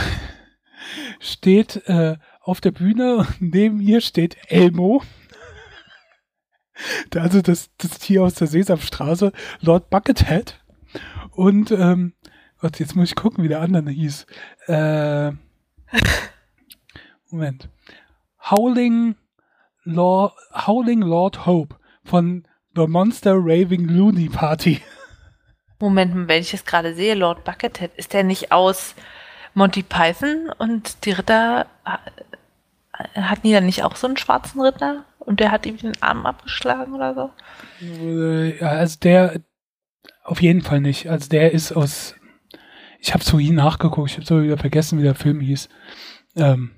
[1.19, 5.03] steht äh, auf der Bühne und neben ihr steht Elmo.
[7.15, 10.59] Also das, das Tier aus der Sesamstraße, Lord Buckethead.
[11.31, 12.13] Und, ähm,
[12.59, 14.25] Gott, jetzt muss ich gucken, wie der andere hieß.
[14.67, 15.31] Äh,
[17.29, 17.69] Moment.
[18.49, 19.15] Howling
[19.83, 24.81] Lord, Howling Lord Hope von The Monster Raving Looney Party.
[25.79, 28.95] Moment, wenn ich es gerade sehe, Lord Buckethead, ist der nicht aus
[29.53, 31.97] Monty Python und die Ritter äh,
[33.15, 36.25] hatten die dann nicht auch so einen schwarzen Ritter und der hat ihm den Arm
[36.25, 37.31] abgeschlagen oder so?
[37.85, 39.41] Äh, ja, also der
[40.23, 41.09] auf jeden Fall nicht.
[41.09, 42.15] Also der ist aus.
[42.99, 45.69] Ich habe zu ihm nachgeguckt, ich habe so wieder vergessen, wie der Film hieß.
[46.35, 46.71] Ähm,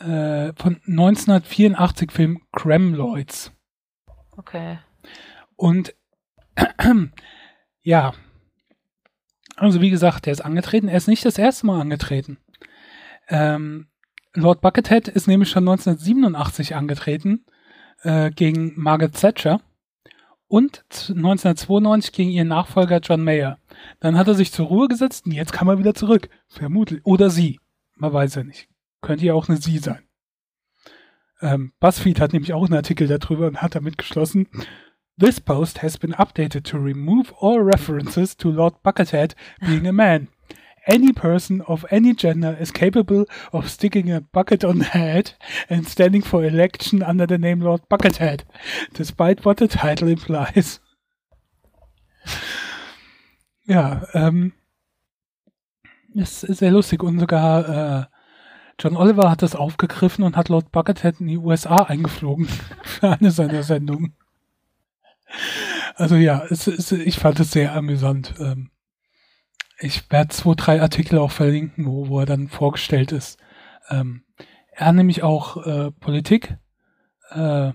[0.00, 3.52] äh, von 1984 Film Kremloids.
[4.36, 4.78] Okay.
[5.56, 5.94] Und
[7.82, 8.12] ja,
[9.56, 10.88] also wie gesagt, der ist angetreten.
[10.88, 12.38] Er ist nicht das erste Mal angetreten.
[13.28, 13.88] Ähm,
[14.34, 17.44] Lord Buckethead ist nämlich schon 1987 angetreten
[18.02, 19.60] äh, gegen Margaret Thatcher
[20.48, 23.58] und 1992 gegen ihren Nachfolger John Mayer.
[24.00, 26.28] Dann hat er sich zur Ruhe gesetzt und jetzt kann er wieder zurück.
[26.48, 27.00] Vermutlich.
[27.04, 27.60] Oder sie.
[27.96, 28.68] Man weiß ja nicht.
[29.00, 30.02] Könnte ja auch eine sie sein.
[31.40, 34.48] Ähm, BuzzFeed hat nämlich auch einen Artikel darüber und hat damit geschlossen,
[35.16, 40.28] This post has been updated to remove all references to Lord Buckethead being a man.
[40.86, 45.32] Any person of any gender is capable of sticking a bucket on the head
[45.70, 48.44] and standing for election under the name Lord Buckethead,
[48.92, 50.80] despite what the title implies.
[53.66, 54.52] Ja, ähm,
[56.14, 58.04] ist sehr lustig und sogar äh,
[58.78, 62.46] John Oliver hat das aufgegriffen und hat Lord Buckethead in die USA eingeflogen
[62.82, 64.14] für eine seiner Sendungen.
[65.94, 68.34] Also ja, es, es, ich fand es sehr amüsant.
[68.38, 68.70] Ähm,
[69.84, 73.38] ich werde zwei, drei Artikel auch verlinken, wo, wo er dann vorgestellt ist.
[73.90, 74.24] Ähm,
[74.72, 76.56] er hat nämlich auch äh, Politik,
[77.30, 77.72] äh,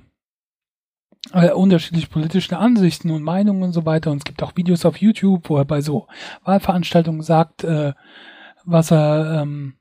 [1.34, 4.12] äh, unterschiedliche politische Ansichten und Meinungen und so weiter.
[4.12, 6.08] Und es gibt auch Videos auf YouTube, wo er bei so
[6.43, 7.93] Wahlveranstaltungen sagt, äh,
[8.65, 9.76] was er ähm,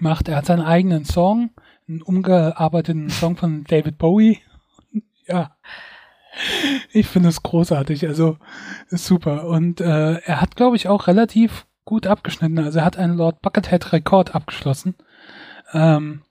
[0.00, 0.28] macht.
[0.28, 1.50] Er hat seinen eigenen Song,
[1.86, 4.40] einen umgearbeiteten Song von David Bowie.
[5.26, 5.56] ja.
[6.92, 8.36] Ich finde es großartig, also
[8.88, 9.46] super.
[9.46, 12.58] Und äh, er hat, glaube ich, auch relativ gut abgeschnitten.
[12.58, 14.94] Also er hat einen Lord Buckethead Rekord abgeschlossen.
[15.72, 16.22] Ähm,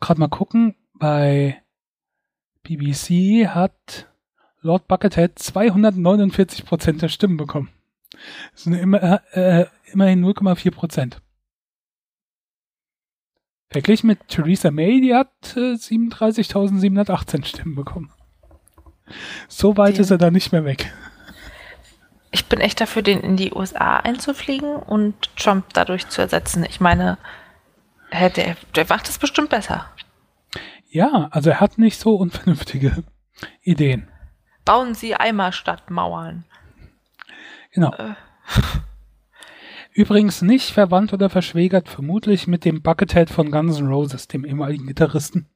[0.00, 1.60] Gerade mal gucken, bei
[2.62, 4.08] BBC hat
[4.60, 7.70] Lord Buckethead 249 Prozent der Stimmen bekommen.
[8.52, 11.22] Das sind immer, äh, immerhin 0,4 Prozent.
[13.70, 18.12] Verglichen mit Theresa May, die hat äh, 37.718 Stimmen bekommen.
[19.48, 20.92] So weit den, ist er da nicht mehr weg.
[22.30, 26.64] Ich bin echt dafür, den in die USA einzufliegen und Trump dadurch zu ersetzen.
[26.68, 27.18] Ich meine,
[28.12, 29.86] der, der macht es bestimmt besser.
[30.90, 33.04] Ja, also er hat nicht so unvernünftige
[33.62, 34.08] Ideen.
[34.64, 36.44] Bauen Sie Eimer statt Mauern.
[37.72, 37.92] Genau.
[37.94, 38.14] Äh.
[39.92, 44.86] Übrigens nicht verwandt oder verschwägert, vermutlich mit dem Buckethead von Guns N' Roses, dem ehemaligen
[44.86, 45.48] Gitarristen.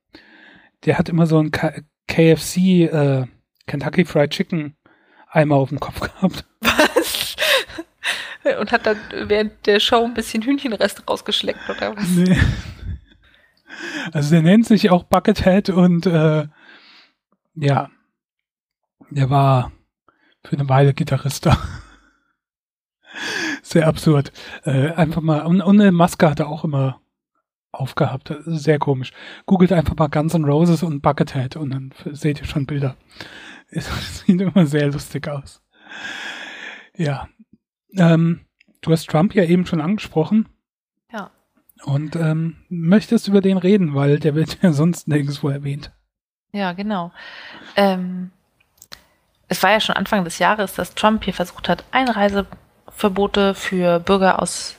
[0.84, 3.26] Der hat immer so ein KFC äh,
[3.66, 4.76] Kentucky Fried Chicken
[5.30, 6.44] Eimer auf dem Kopf gehabt.
[6.60, 7.36] Was?
[8.60, 12.08] Und hat dann während der Show ein bisschen Hühnchenreste rausgeschleckt oder was?
[12.08, 12.36] Nee.
[14.12, 16.48] Also der nennt sich auch Buckethead und äh,
[17.54, 17.90] ja,
[19.10, 19.70] der war
[20.44, 21.56] für eine Weile Gitarrist da.
[23.62, 24.32] Sehr absurd.
[24.64, 27.00] Äh, einfach mal, und, und eine Maske hat er auch immer
[27.70, 28.34] aufgehabt.
[28.44, 29.12] Sehr komisch.
[29.46, 32.96] Googelt einfach mal Guns N' Roses und Buckethead und dann seht ihr schon Bilder.
[33.72, 33.88] Es
[34.26, 35.62] sieht immer sehr lustig aus.
[36.96, 37.28] Ja.
[37.96, 38.44] Ähm,
[38.82, 40.48] du hast Trump ja eben schon angesprochen.
[41.10, 41.30] Ja.
[41.84, 45.90] Und ähm, möchtest über den reden, weil der wird ja sonst nirgendwo erwähnt.
[46.52, 47.12] Ja, genau.
[47.76, 48.30] Ähm,
[49.48, 54.40] es war ja schon Anfang des Jahres, dass Trump hier versucht hat, Einreiseverbote für Bürger
[54.40, 54.76] aus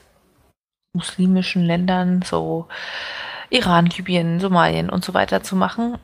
[0.94, 2.68] muslimischen Ländern, so
[3.50, 5.98] Iran, Libyen, Somalien und so weiter zu machen.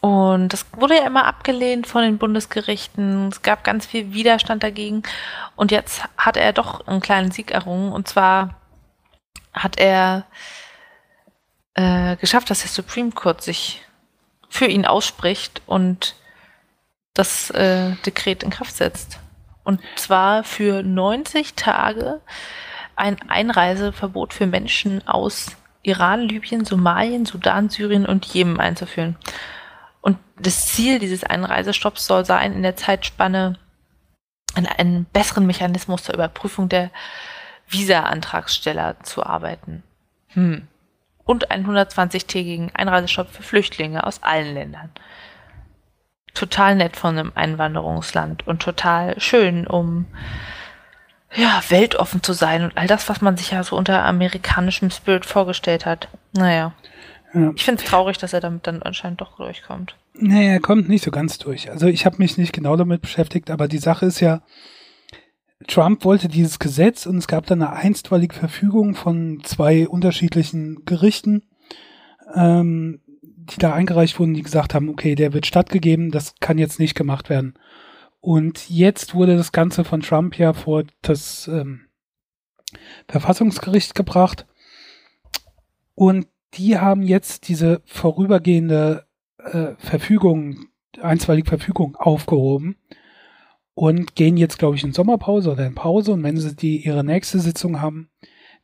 [0.00, 3.28] Und das wurde ja immer abgelehnt von den Bundesgerichten.
[3.28, 5.02] Es gab ganz viel Widerstand dagegen.
[5.56, 7.92] Und jetzt hat er doch einen kleinen Sieg errungen.
[7.92, 8.54] Und zwar
[9.52, 10.24] hat er
[11.74, 13.82] äh, geschafft, dass der Supreme Court sich
[14.48, 16.14] für ihn ausspricht und
[17.14, 19.18] das äh, Dekret in Kraft setzt.
[19.64, 22.20] Und zwar für 90 Tage
[22.96, 29.16] ein Einreiseverbot für Menschen aus Iran, Libyen, Somalien, Sudan, Syrien und Jemen einzuführen.
[30.00, 33.58] Und das Ziel dieses Einreisestopps soll sein, in der Zeitspanne
[34.54, 36.90] an einen besseren Mechanismus zur Überprüfung der
[37.68, 39.82] Visa-Antragsteller zu arbeiten.
[40.28, 40.66] Hm.
[41.24, 44.90] Und einen 120-tägigen Einreisestopp für Flüchtlinge aus allen Ländern.
[46.32, 50.06] Total nett von einem Einwanderungsland und total schön, um
[51.34, 55.26] ja, weltoffen zu sein und all das, was man sich ja so unter amerikanischem Spirit
[55.26, 56.08] vorgestellt hat.
[56.32, 56.72] Naja.
[57.34, 57.52] Ja.
[57.54, 59.96] Ich finde es traurig, dass er damit dann anscheinend doch durchkommt.
[60.14, 61.70] Nee, er kommt nicht so ganz durch.
[61.70, 64.42] Also ich habe mich nicht genau damit beschäftigt, aber die Sache ist ja,
[65.66, 71.42] Trump wollte dieses Gesetz und es gab dann eine einstweilige Verfügung von zwei unterschiedlichen Gerichten,
[72.34, 76.78] ähm, die da eingereicht wurden, die gesagt haben, okay, der wird stattgegeben, das kann jetzt
[76.78, 77.54] nicht gemacht werden.
[78.20, 81.86] Und jetzt wurde das Ganze von Trump ja vor das ähm,
[83.08, 84.46] Verfassungsgericht gebracht.
[85.94, 89.06] Und die haben jetzt diese vorübergehende
[89.38, 90.66] äh, Verfügung,
[91.00, 92.76] einstweilige Verfügung aufgehoben
[93.74, 96.12] und gehen jetzt, glaube ich, in Sommerpause oder in Pause.
[96.12, 98.10] Und wenn sie die ihre nächste Sitzung haben,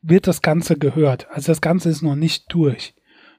[0.03, 1.29] wird das Ganze gehört.
[1.31, 2.95] Also das Ganze ist noch nicht durch.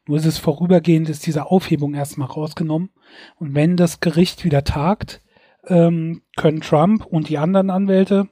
[0.08, 2.92] Nur ist es vorübergehend, ist diese Aufhebung erstmal rausgenommen.
[3.38, 5.22] Und wenn das Gericht wieder tagt,
[5.68, 8.30] ähm, können Trump und die anderen Anwälte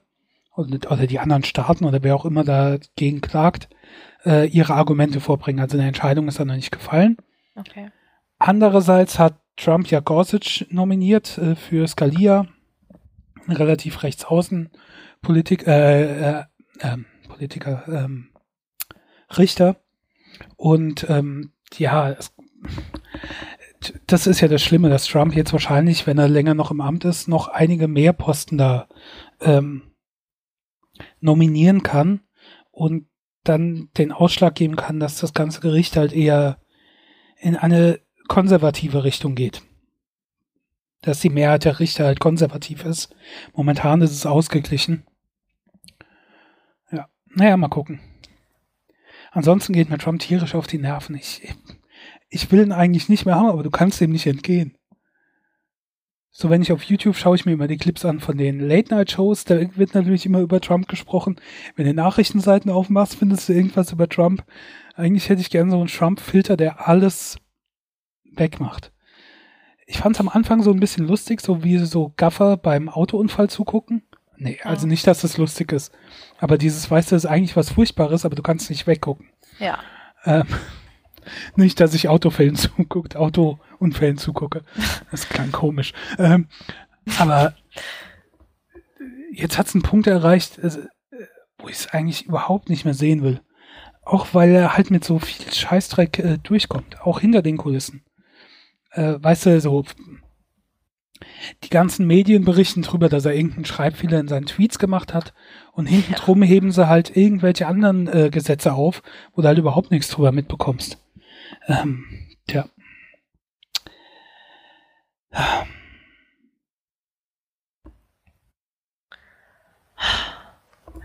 [0.56, 3.68] oder, oder die anderen Staaten oder wer auch immer dagegen klagt,
[4.24, 5.60] äh, ihre Argumente vorbringen.
[5.60, 7.16] Also eine Entscheidung ist dann noch nicht gefallen.
[7.54, 7.90] Okay.
[8.38, 12.46] Andererseits hat Trump ja Gorsuch nominiert äh, für Scalia,
[13.48, 14.70] relativ rechtsaußen
[15.22, 16.44] Politik, äh, äh,
[16.80, 16.96] äh,
[17.28, 18.28] Politiker, ähm,
[19.36, 19.76] Richter.
[20.56, 22.34] Und ähm, ja, es,
[24.06, 27.04] das ist ja das Schlimme, dass Trump jetzt wahrscheinlich, wenn er länger noch im Amt
[27.04, 28.88] ist, noch einige mehr Posten da
[29.40, 29.82] ähm,
[31.20, 32.20] nominieren kann
[32.70, 33.06] und
[33.44, 36.58] dann den Ausschlag geben kann, dass das ganze Gericht halt eher
[37.38, 39.62] in eine konservative Richtung geht.
[41.02, 43.14] Dass die Mehrheit der Richter halt konservativ ist.
[43.52, 45.04] Momentan ist es ausgeglichen.
[46.90, 48.00] Ja, naja, mal gucken.
[49.30, 51.16] Ansonsten geht mir Trump tierisch auf die Nerven.
[51.16, 51.42] Ich,
[52.30, 54.78] ich will ihn eigentlich nicht mehr haben, aber du kannst dem nicht entgehen.
[56.36, 59.44] So, wenn ich auf YouTube schaue ich mir immer die Clips an von den Late-Night-Shows,
[59.44, 61.36] da wird natürlich immer über Trump gesprochen.
[61.76, 64.44] Wenn du Nachrichtenseiten aufmachst, findest du irgendwas über Trump.
[64.96, 67.36] Eigentlich hätte ich gerne so einen Trump-Filter, der alles
[68.24, 68.90] wegmacht.
[69.86, 73.48] Ich fand es am Anfang so ein bisschen lustig, so wie so Gaffer beim Autounfall
[73.48, 74.02] zugucken.
[74.36, 75.92] Nee, also nicht, dass das lustig ist.
[76.38, 79.28] Aber dieses, weißt du, ist eigentlich was Furchtbares, aber du kannst nicht weggucken.
[79.60, 79.78] Ja.
[80.24, 80.48] Ähm,
[81.56, 84.62] nicht, dass ich Autofällen zuguckt, Autounfällen zugucke.
[85.10, 85.92] Das klang komisch.
[86.18, 86.48] Ähm,
[87.18, 87.54] aber
[89.32, 90.80] jetzt hat es einen Punkt erreicht, also,
[91.58, 93.40] wo ich es eigentlich überhaupt nicht mehr sehen will.
[94.02, 98.04] Auch weil er halt mit so viel Scheißdreck äh, durchkommt, auch hinter den Kulissen.
[98.90, 99.84] Äh, weißt du, so
[101.62, 105.32] die ganzen Medien berichten drüber, dass er irgendeinen Schreibfehler in seinen Tweets gemacht hat
[105.72, 106.18] und hinten ja.
[106.18, 109.02] drum heben sie halt irgendwelche anderen äh, Gesetze auf,
[109.34, 110.98] wo du halt überhaupt nichts drüber mitbekommst.
[111.66, 112.04] Ähm,
[112.46, 112.68] tja.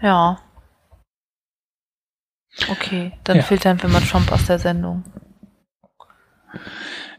[0.02, 0.39] Ja.
[2.69, 3.43] Okay, dann Ja.
[3.43, 5.04] filtern wir mal Trump aus der Sendung.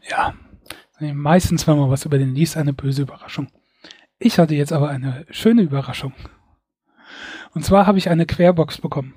[0.09, 0.35] Ja.
[0.98, 3.50] Meistens, wenn man was über den liest, eine böse Überraschung.
[4.18, 6.12] Ich hatte jetzt aber eine schöne Überraschung.
[7.55, 9.14] Und zwar habe ich eine Querbox bekommen.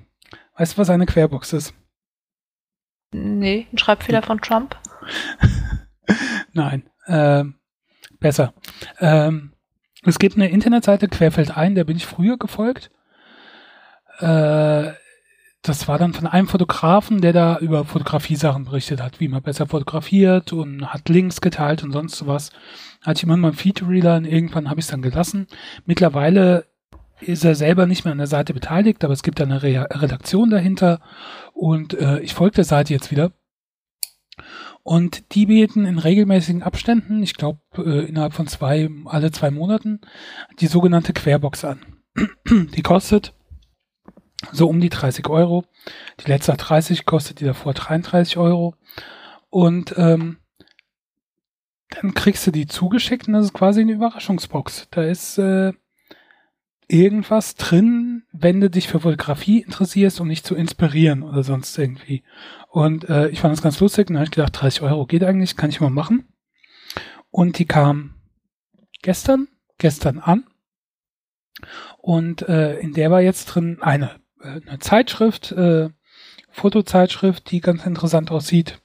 [0.56, 1.74] Weißt du, was eine Querbox ist?
[3.14, 4.76] Nee, ein Schreibfehler von Trump?
[6.52, 6.82] Nein.
[7.06, 7.54] Ähm,
[8.18, 8.54] besser.
[8.98, 9.52] Ähm,
[10.02, 12.90] es gibt eine Internetseite, Querfeld ein, der bin ich früher gefolgt.
[14.18, 14.90] Äh,
[15.62, 19.68] das war dann von einem Fotografen, der da über Fotografiesachen berichtet hat, wie man besser
[19.68, 22.50] fotografiert und hat Links geteilt und sonst was.
[23.00, 25.46] Hatte ich immer mal einen Feedreader und irgendwann habe ich es dann gelassen.
[25.86, 26.66] Mittlerweile
[27.20, 30.50] ist er selber nicht mehr an der Seite beteiligt, aber es gibt eine Re Redaktion
[30.50, 31.00] dahinter
[31.52, 33.32] und äh, ich folge der Seite jetzt wieder.
[34.82, 40.00] Und die bieten in regelmäßigen Abständen, ich glaube äh, innerhalb von zwei, alle zwei Monaten,
[40.60, 41.80] die sogenannte Querbox an.
[42.46, 43.32] die kostet
[44.52, 45.64] so um die 30 Euro.
[46.20, 48.74] Die letzte hat 30, kostet die davor 33 Euro.
[49.48, 50.38] Und ähm,
[51.90, 54.88] dann kriegst du die zugeschickt und das ist quasi eine Überraschungsbox.
[54.90, 55.72] Da ist äh,
[56.88, 62.22] irgendwas drin, wenn du dich für Fotografie interessierst, um dich zu inspirieren oder sonst irgendwie.
[62.68, 65.56] Und äh, ich fand das ganz lustig dann habe ich gedacht, 30 Euro geht eigentlich,
[65.56, 66.28] kann ich mal machen.
[67.30, 68.14] Und die kam
[69.02, 70.44] gestern, gestern an.
[71.98, 75.90] Und äh, in der war jetzt drin eine, äh, eine Zeitschrift, äh,
[76.50, 78.80] Fotozeitschrift, die ganz interessant aussieht,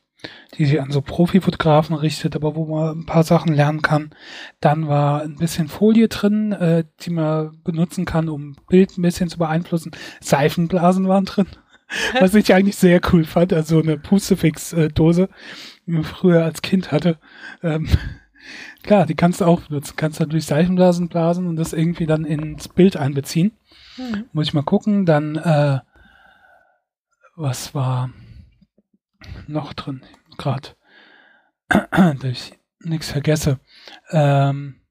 [0.57, 4.11] die sich an so Profifotografen richtet, aber wo man ein paar Sachen lernen kann.
[4.59, 9.29] Dann war ein bisschen Folie drin, äh, die man benutzen kann, um Bild ein bisschen
[9.29, 9.91] zu beeinflussen.
[10.19, 11.47] Seifenblasen waren drin,
[12.19, 13.53] was ich eigentlich sehr cool fand.
[13.53, 15.29] Also eine Pustefix-Dose,
[15.85, 17.17] die man früher als Kind hatte.
[17.63, 17.87] Ähm,
[18.83, 19.93] klar, die kannst du auch benutzen.
[19.95, 23.53] Kannst natürlich Seifenblasen blasen und das irgendwie dann ins Bild einbeziehen.
[23.95, 24.25] Hm.
[24.33, 25.05] Muss ich mal gucken.
[25.05, 25.79] Dann, äh,
[27.37, 28.09] was war
[29.47, 30.01] noch drin?
[30.37, 30.69] Gerade,
[31.69, 33.59] dass ich nichts vergesse.
[34.11, 34.81] Ähm,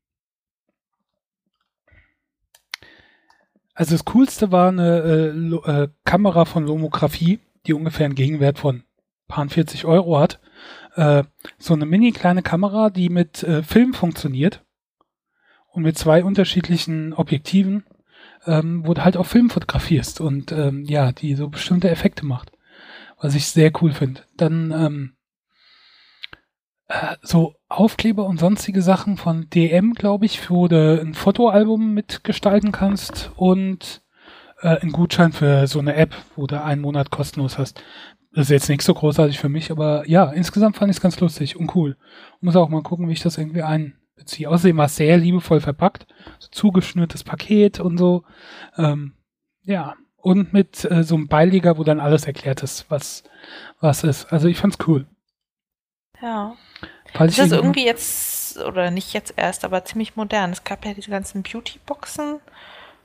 [3.74, 8.82] also das Coolste war eine äh, äh, Kamera von Lomographie, die ungefähr einen Gegenwert von
[9.28, 10.40] paar 40 Euro hat.
[10.96, 11.24] Äh,
[11.58, 14.64] so eine mini kleine Kamera, die mit äh, Film funktioniert
[15.70, 17.84] und mit zwei unterschiedlichen Objektiven,
[18.46, 22.50] ähm, wo du halt auch Film fotografierst und ähm, ja, die so bestimmte Effekte macht,
[23.20, 24.22] was ich sehr cool finde.
[24.36, 25.12] Dann ähm,
[26.88, 32.72] äh, so Aufkleber und sonstige Sachen von DM, glaube ich, wo du ein Fotoalbum mitgestalten
[32.72, 34.02] kannst und
[34.60, 37.82] äh, einen Gutschein für so eine App, wo du einen Monat kostenlos hast.
[38.32, 41.20] das ist jetzt nicht so großartig für mich, aber ja, insgesamt fand ich es ganz
[41.20, 41.96] lustig und cool.
[42.40, 44.48] Muss auch mal gucken, wie ich das irgendwie einbeziehe.
[44.48, 46.06] Außerdem war es sehr liebevoll verpackt,
[46.38, 48.24] so zugeschnürtes Paket und so.
[48.76, 49.14] Ähm,
[49.62, 53.24] ja, und mit äh, so einem Beileger, wo dann alles erklärt ist, was
[53.80, 54.32] was ist.
[54.32, 55.06] Also ich fand's cool.
[56.20, 56.54] Ja.
[57.14, 60.50] Falls Das ist ich- irgendwie jetzt, oder nicht jetzt erst, aber ziemlich modern.
[60.52, 62.40] Es gab ja diese ganzen Beauty-Boxen,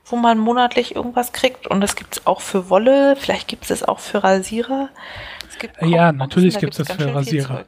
[0.04, 1.66] wo man monatlich irgendwas kriegt.
[1.66, 3.16] Und das gibt es auch für Wolle.
[3.16, 4.90] Vielleicht gibt es es auch für Rasierer.
[5.48, 7.64] Es gibt ja, natürlich da gibt's gibt's das für Rasierer.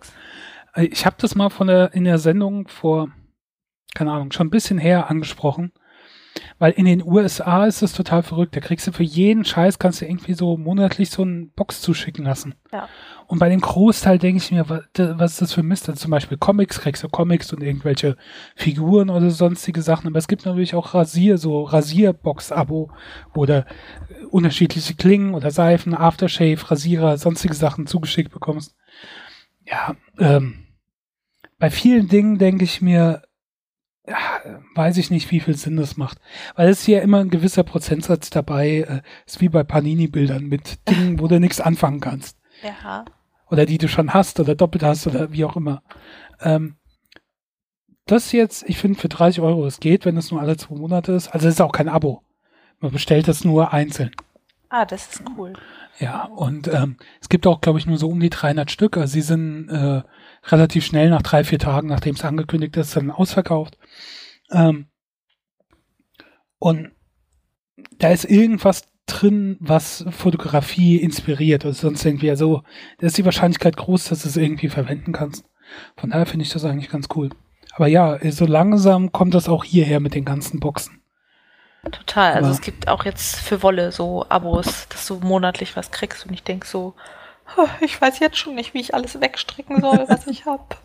[0.74, 3.08] Äh, Ich habe das mal von der, in der Sendung vor,
[3.94, 5.72] keine Ahnung, schon ein bisschen her angesprochen.
[6.58, 8.56] Weil in den USA ist es total verrückt.
[8.56, 12.24] Da kriegst du für jeden Scheiß, kannst du irgendwie so monatlich so eine Box zuschicken
[12.24, 12.54] lassen.
[12.72, 12.88] Ja.
[13.26, 15.88] Und bei dem Großteil denke ich mir, was, ist das für Mist?
[15.88, 18.16] Also zum Beispiel Comics, kriegst du Comics und irgendwelche
[18.54, 20.06] Figuren oder sonstige Sachen.
[20.06, 22.90] Aber es gibt natürlich auch Rasier, so Rasierbox-Abo,
[23.34, 23.64] wo du äh,
[24.30, 28.76] unterschiedliche Klingen oder Seifen, Aftershave, Rasierer, sonstige Sachen zugeschickt bekommst.
[29.64, 30.66] Ja, ähm,
[31.58, 33.22] bei vielen Dingen denke ich mir,
[34.06, 34.16] ja,
[34.74, 36.18] weiß ich nicht, wie viel Sinn das macht.
[36.54, 41.18] Weil es ja immer ein gewisser Prozentsatz dabei, äh, ist wie bei Panini-Bildern mit Dingen,
[41.20, 43.04] wo du nichts anfangen kannst Ja.
[43.50, 45.82] oder die du schon hast oder doppelt hast oder wie auch immer.
[46.40, 46.76] Ähm,
[48.06, 51.12] das jetzt, ich finde für 30 Euro, es geht, wenn es nur alle zwei Monate
[51.12, 51.28] ist.
[51.28, 52.22] Also es ist auch kein Abo.
[52.78, 54.12] Man bestellt das nur einzeln.
[54.68, 55.54] Ah, das ist cool.
[55.98, 58.96] Ja, und ähm, es gibt auch, glaube ich, nur so um die 300 Stück.
[58.96, 60.02] Also sie sind äh,
[60.46, 63.76] relativ schnell nach drei, vier Tagen, nachdem es angekündigt ist, dann ausverkauft.
[64.50, 64.86] Ähm,
[66.58, 66.92] und
[67.98, 72.30] da ist irgendwas drin, was Fotografie inspiriert oder sonst irgendwie.
[72.30, 72.62] Also
[72.98, 75.44] da ist die Wahrscheinlichkeit groß, dass du es irgendwie verwenden kannst.
[75.96, 77.30] Von daher finde ich das eigentlich ganz cool.
[77.74, 81.02] Aber ja, so langsam kommt das auch hierher mit den ganzen Boxen.
[81.92, 82.32] Total.
[82.32, 86.26] Also Aber- es gibt auch jetzt für Wolle so Abos, dass du monatlich was kriegst.
[86.26, 87.00] Und ich denke so, "Huh,
[87.80, 90.76] ich weiß jetzt schon nicht, wie ich alles wegstricken soll, was ich habe.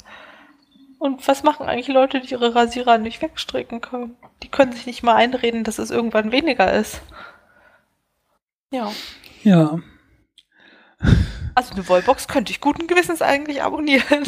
[0.99, 4.15] Und was machen eigentlich Leute, die ihre Rasierer nicht wegstricken können?
[4.43, 7.01] Die können sich nicht mal einreden, dass es irgendwann weniger ist.
[8.71, 8.91] Ja.
[9.43, 9.79] Ja,
[11.55, 14.23] Also eine Wollbox könnte ich guten Gewissens eigentlich abonnieren.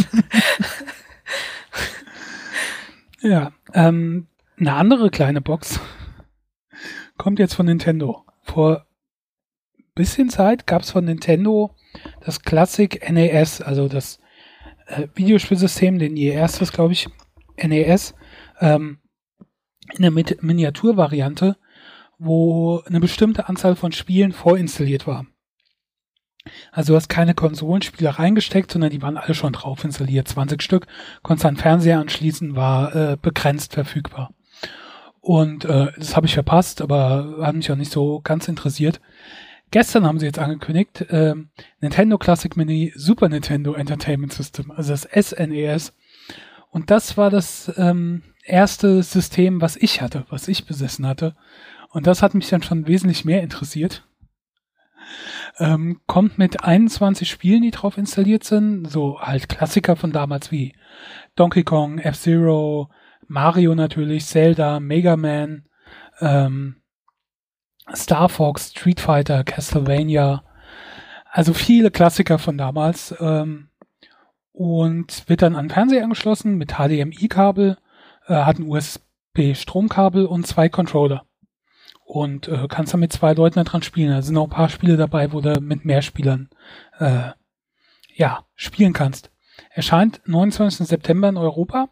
[3.22, 4.28] Ja, ähm,
[4.60, 5.80] eine andere kleine Box
[7.18, 8.26] kommt jetzt von Nintendo.
[8.42, 8.86] Vor
[9.96, 11.76] bisschen Zeit gab es von Nintendo
[12.22, 14.20] das Classic NES, also das
[14.88, 17.08] äh, Videospielsystem, den ihr erstes, glaube ich,
[17.58, 18.16] NES,
[18.60, 19.00] ähm,
[19.96, 21.58] in der Mit Miniaturvariante,
[22.18, 25.26] wo eine bestimmte Anzahl von Spielen vorinstalliert war.
[26.72, 30.28] Also du hast keine Konsolenspiele reingesteckt, sondern die waren alle schon drauf installiert.
[30.28, 30.88] 20 Stück,
[31.22, 34.34] konntest an Fernseher anschließen, war äh, begrenzt verfügbar.
[35.22, 39.00] Und äh, das habe ich verpasst, aber hat mich auch nicht so ganz interessiert.
[39.74, 41.50] Gestern haben sie jetzt angekündigt, ähm,
[41.82, 45.94] Nintendo Classic Mini Super Nintendo Entertainment System, also das SNES.
[46.70, 51.36] Und das war das ähm, erste System, was ich hatte, was ich besessen hatte.
[51.90, 54.08] Und das hat mich dann schon wesentlich mehr interessiert.
[55.58, 58.86] Ähm, kommt mit 21 Spielen, die drauf installiert sind.
[58.88, 60.76] So halt Klassiker von damals wie
[61.36, 62.92] Donkey Kong, F-Zero,
[63.28, 65.64] Mario natürlich, Zelda, Mega Man,
[66.22, 66.83] ähm,
[67.96, 70.44] Star Fox, Street Fighter, Castlevania.
[71.32, 73.16] Also viele Klassiker von damals.
[73.20, 73.70] Ähm,
[74.52, 77.78] und wird dann an Fernseher angeschlossen mit HDMI-Kabel,
[78.28, 81.26] äh, hat ein USB-Stromkabel und zwei Controller.
[82.06, 84.12] Und äh, kannst dann mit zwei Leuten da dran spielen.
[84.12, 86.50] Da sind auch ein paar Spiele dabei, wo du mit mehr Spielern
[87.00, 87.32] äh,
[88.14, 89.32] ja, spielen kannst.
[89.70, 90.88] Erscheint 29.
[90.88, 91.90] September in Europa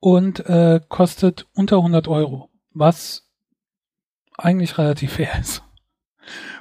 [0.00, 3.30] und äh, kostet unter 100 Euro, was
[4.44, 5.62] eigentlich relativ fair ist.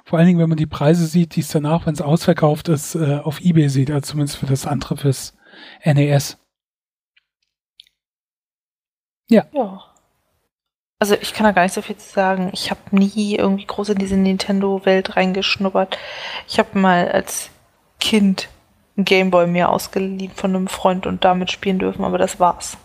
[0.04, 2.96] Vor allen Dingen, wenn man die Preise sieht, die es danach, wenn es ausverkauft ist,
[2.96, 5.36] äh, auf eBay sieht, also zumindest für das andere fürs
[5.84, 6.38] NES.
[9.30, 9.46] Ja.
[11.00, 12.50] Also ich kann da gar nicht so viel zu sagen.
[12.54, 15.98] Ich habe nie irgendwie groß in diese Nintendo-Welt reingeschnuppert.
[16.48, 17.50] Ich habe mal als
[18.00, 18.50] Kind
[18.98, 22.78] einen Gameboy mir ausgeliehen von einem Freund und damit spielen dürfen, aber das war's.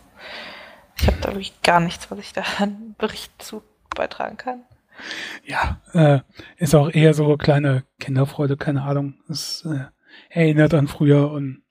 [0.99, 3.63] Ich habe da wirklich gar nichts, was ich da an Bericht zu
[3.95, 4.63] beitragen kann.
[5.45, 6.21] Ja, äh,
[6.57, 9.15] ist auch eher so kleine Kinderfreude, keine Ahnung.
[9.29, 9.85] Es äh,
[10.29, 11.63] erinnert an früher und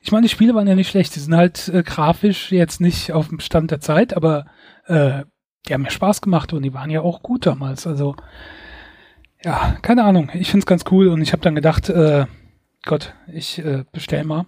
[0.00, 1.14] ich meine, die Spiele waren ja nicht schlecht.
[1.16, 4.46] Die sind halt äh, grafisch jetzt nicht auf dem Stand der Zeit, aber
[4.86, 5.24] äh,
[5.68, 7.86] die haben mir Spaß gemacht und die waren ja auch gut damals.
[7.86, 8.16] Also
[9.44, 10.30] ja, keine Ahnung.
[10.34, 12.26] Ich find's ganz cool und ich habe dann gedacht, äh,
[12.84, 14.46] Gott, ich äh, bestell mal.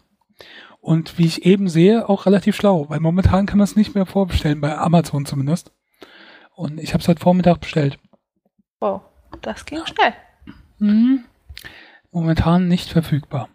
[0.81, 4.07] Und wie ich eben sehe, auch relativ schlau, weil momentan kann man es nicht mehr
[4.07, 5.73] vorbestellen, bei Amazon zumindest.
[6.59, 8.01] Und ich habe es heute Vormittag bestellt.
[8.81, 9.03] Wow,
[9.43, 10.13] das ging schnell.
[10.81, 11.23] Mhm.
[12.11, 13.49] Momentan nicht verfügbar.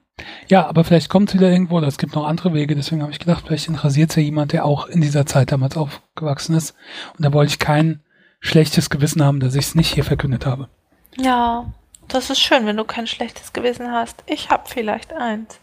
[0.48, 3.12] Ja, aber vielleicht kommt es wieder irgendwo, oder es gibt noch andere Wege, deswegen habe
[3.12, 6.76] ich gedacht, vielleicht interessiert es ja jemand, der auch in dieser Zeit damals aufgewachsen ist.
[7.18, 8.02] Und da wollte ich kein
[8.40, 10.70] schlechtes Gewissen haben, dass ich es nicht hier verkündet habe.
[11.18, 11.74] Ja,
[12.08, 14.24] das ist schön, wenn du kein schlechtes Gewissen hast.
[14.28, 15.60] Ich habe vielleicht eins.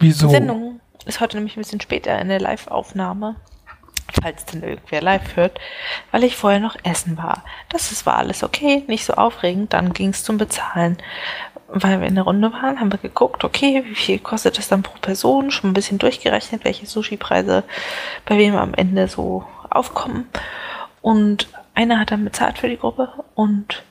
[0.00, 0.26] Wieso?
[0.26, 3.36] Die Sendung ist heute nämlich ein bisschen später in der Live-Aufnahme,
[4.12, 5.58] falls denn irgendwer live hört,
[6.10, 7.44] weil ich vorher noch essen war.
[7.70, 9.72] Das war alles okay, nicht so aufregend.
[9.72, 10.98] Dann ging es zum Bezahlen.
[11.68, 14.82] Weil wir in der Runde waren, haben wir geguckt, okay, wie viel kostet das dann
[14.82, 15.50] pro Person?
[15.50, 17.64] Schon ein bisschen durchgerechnet, welche Sushi-Preise
[18.26, 20.28] bei wem am Ende so aufkommen.
[21.00, 23.82] Und einer hat dann bezahlt für die Gruppe und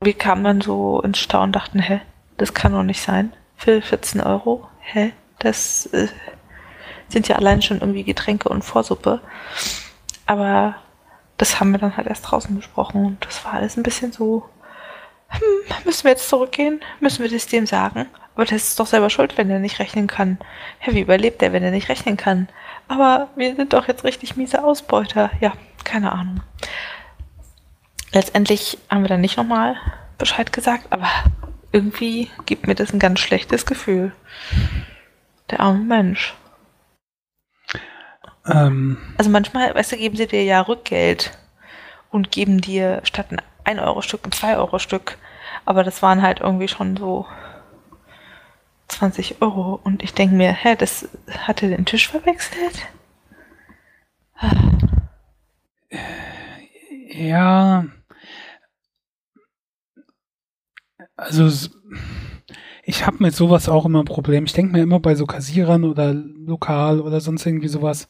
[0.00, 2.00] wir kamen dann so ins Staunen und dachten, hä,
[2.36, 3.32] das kann doch nicht sein.
[3.56, 6.08] Für 14 Euro, hä, das äh,
[7.08, 9.20] sind ja allein schon irgendwie Getränke und Vorsuppe.
[10.26, 10.74] Aber
[11.36, 14.48] das haben wir dann halt erst draußen besprochen und das war alles ein bisschen so,
[15.28, 15.42] hm,
[15.84, 16.80] müssen wir jetzt zurückgehen?
[17.00, 18.06] Müssen wir das dem sagen?
[18.34, 20.38] Aber das ist doch selber schuld, wenn er nicht rechnen kann.
[20.78, 22.48] Hä, wie überlebt er, wenn er nicht rechnen kann?
[22.86, 25.30] Aber wir sind doch jetzt richtig miese Ausbeuter.
[25.40, 25.52] Ja,
[25.84, 26.40] keine Ahnung.
[28.12, 29.76] Letztendlich haben wir dann nicht nochmal
[30.16, 31.08] Bescheid gesagt, aber
[31.72, 34.12] irgendwie gibt mir das ein ganz schlechtes Gefühl.
[35.50, 36.34] Der arme Mensch.
[38.48, 41.36] Ähm, Also manchmal, weißt du, geben sie dir ja Rückgeld
[42.10, 45.18] und geben dir statt ein 1-Euro-Stück ein 2-Euro-Stück.
[45.64, 47.26] Aber das waren halt irgendwie schon so
[48.88, 49.78] 20 Euro.
[49.82, 51.08] Und ich denke mir, hä, das
[51.46, 52.86] hat er den Tisch verwechselt?
[57.10, 57.84] ja.
[61.16, 61.68] Also
[62.84, 64.44] ich habe mit sowas auch immer ein Problem.
[64.44, 68.08] Ich denke mir immer bei so Kassierern oder lokal oder sonst irgendwie sowas.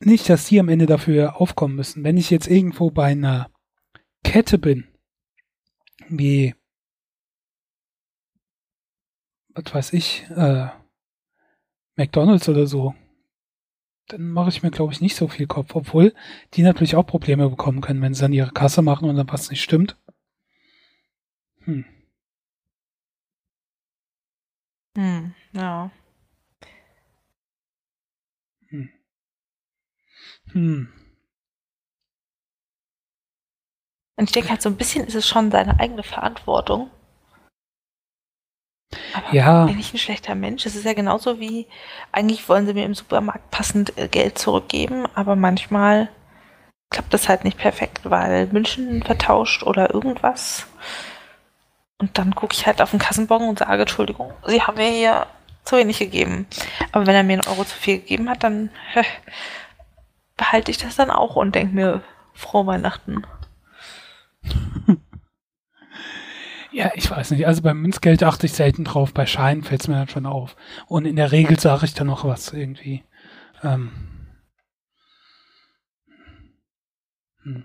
[0.00, 2.04] Nicht, dass die am Ende dafür aufkommen müssen.
[2.04, 3.50] Wenn ich jetzt irgendwo bei einer
[4.22, 4.86] Kette bin,
[6.08, 6.54] wie,
[9.54, 10.68] was weiß ich, äh,
[11.96, 12.94] McDonalds oder so,
[14.08, 16.14] dann mache ich mir, glaube ich, nicht so viel Kopf, obwohl
[16.54, 19.50] die natürlich auch Probleme bekommen können, wenn sie dann ihre Kasse machen und dann was
[19.50, 19.96] nicht stimmt.
[21.64, 21.84] Hm.
[24.96, 25.90] Hm, ja.
[30.54, 30.88] Hm.
[34.16, 36.90] Und ich denke halt, so ein bisschen ist es schon seine eigene Verantwortung.
[39.12, 39.66] Aber Ja.
[39.66, 40.64] bin ich ein schlechter Mensch?
[40.66, 41.66] Es ist ja genauso wie,
[42.12, 46.08] eigentlich wollen sie mir im Supermarkt passend äh, Geld zurückgeben, aber manchmal
[46.90, 50.66] klappt das halt nicht perfekt, weil München vertauscht oder irgendwas.
[51.98, 55.26] Und dann gucke ich halt auf den Kassenbon und sage, Entschuldigung, Sie haben mir hier
[55.64, 56.46] zu wenig gegeben.
[56.92, 58.70] Aber wenn er mir einen Euro zu viel gegeben hat, dann
[60.36, 63.26] behalte ich das dann auch und denke mir, frohe Weihnachten.
[66.74, 67.46] Ja, ich weiß nicht.
[67.46, 69.14] Also beim Münzgeld achte ich selten drauf.
[69.14, 70.56] Bei Scheinen fällt es mir dann schon auf.
[70.86, 73.04] Und in der Regel sage ich dann noch was irgendwie.
[73.62, 73.92] Ähm.
[77.44, 77.64] Hm.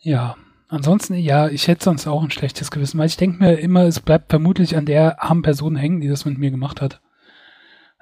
[0.00, 0.36] Ja.
[0.68, 4.00] Ansonsten, ja, ich hätte sonst auch ein schlechtes Gewissen, weil ich denke mir immer, es
[4.00, 7.00] bleibt vermutlich an der armen Person hängen, die das mit mir gemacht hat.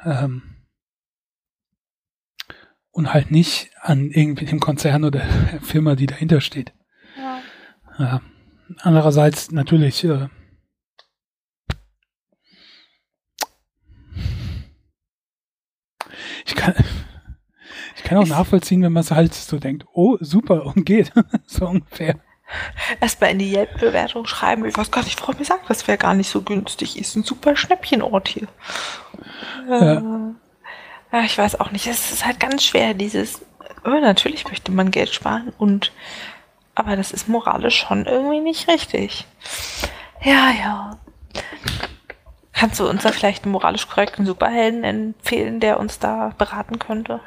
[0.04, 0.53] Ähm.
[2.94, 6.72] Und halt nicht an irgendwie dem Konzern oder der Firma, die dahinter steht.
[7.16, 7.40] Ja.
[7.98, 8.20] Ja.
[8.82, 10.28] Andererseits natürlich, äh,
[16.46, 16.74] ich kann,
[17.96, 21.12] ich kann auch nachvollziehen, wenn man es halt so denkt, oh, super, und geht.
[21.46, 22.20] so ungefähr.
[23.00, 24.64] Erstmal in die Yelp-Bewertung schreiben.
[24.66, 26.96] Ich weiß gar nicht, warum mir sagt, das wäre gar nicht so günstig.
[26.96, 28.46] Ist ein super Schnäppchenort hier.
[29.68, 30.34] Äh, ja,
[31.22, 31.86] ich weiß auch nicht.
[31.86, 33.44] Es ist halt ganz schwer, dieses.
[33.84, 35.92] Oh, natürlich möchte man Geld sparen und.
[36.74, 39.26] Aber das ist moralisch schon irgendwie nicht richtig.
[40.22, 40.98] Ja, ja.
[42.52, 47.20] Kannst du uns da vielleicht einen moralisch korrekten Superhelden empfehlen, der uns da beraten könnte?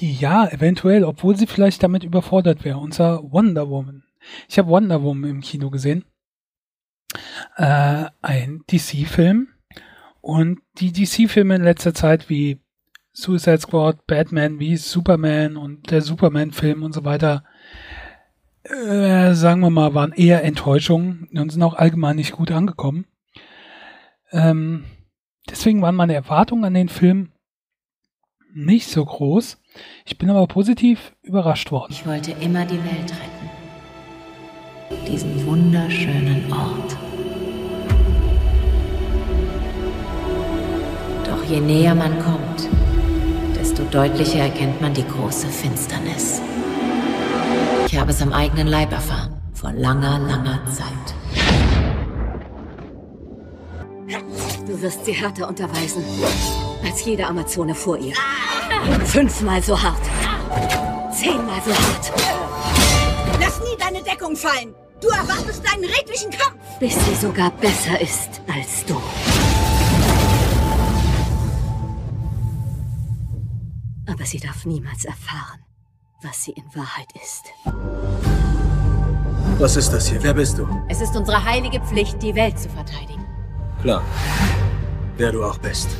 [0.00, 2.78] Ja, eventuell, obwohl sie vielleicht damit überfordert wäre.
[2.78, 4.04] Unser Wonder Woman.
[4.48, 6.04] Ich habe Wonder Woman im Kino gesehen.
[7.56, 9.48] Äh, ein DC-Film.
[10.26, 12.58] Und die DC-Filme in letzter Zeit wie
[13.12, 17.44] Suicide Squad, Batman, wie Superman und der Superman-Film und so weiter,
[18.64, 23.06] äh, sagen wir mal, waren eher Enttäuschungen und sind auch allgemein nicht gut angekommen.
[24.32, 24.86] Ähm,
[25.48, 27.30] deswegen waren meine Erwartungen an den Film
[28.52, 29.62] nicht so groß.
[30.06, 31.92] Ich bin aber positiv überrascht worden.
[31.92, 35.06] Ich wollte immer die Welt retten.
[35.06, 37.05] Diesen wunderschönen Ort.
[41.48, 42.68] Je näher man kommt,
[43.58, 46.40] desto deutlicher erkennt man die große Finsternis.
[47.86, 49.40] Ich habe es am eigenen Leib erfahren.
[49.54, 51.14] Vor langer, langer Zeit.
[54.66, 56.04] Du wirst sie härter unterweisen
[56.84, 58.14] als jede Amazone vor ihr.
[59.04, 60.02] Fünfmal so hart.
[61.12, 62.12] Zehnmal so hart.
[63.40, 64.74] Lass nie deine Deckung fallen.
[65.00, 66.56] Du erwartest einen redlichen Kampf.
[66.80, 69.00] Bis sie sogar besser ist als du.
[74.16, 75.60] Aber sie darf niemals erfahren,
[76.22, 77.52] was sie in Wahrheit ist.
[79.58, 80.22] Was ist das hier?
[80.22, 80.66] Wer bist du?
[80.88, 83.26] Es ist unsere heilige Pflicht, die Welt zu verteidigen.
[83.82, 84.02] Klar.
[85.18, 85.90] Wer du auch bist.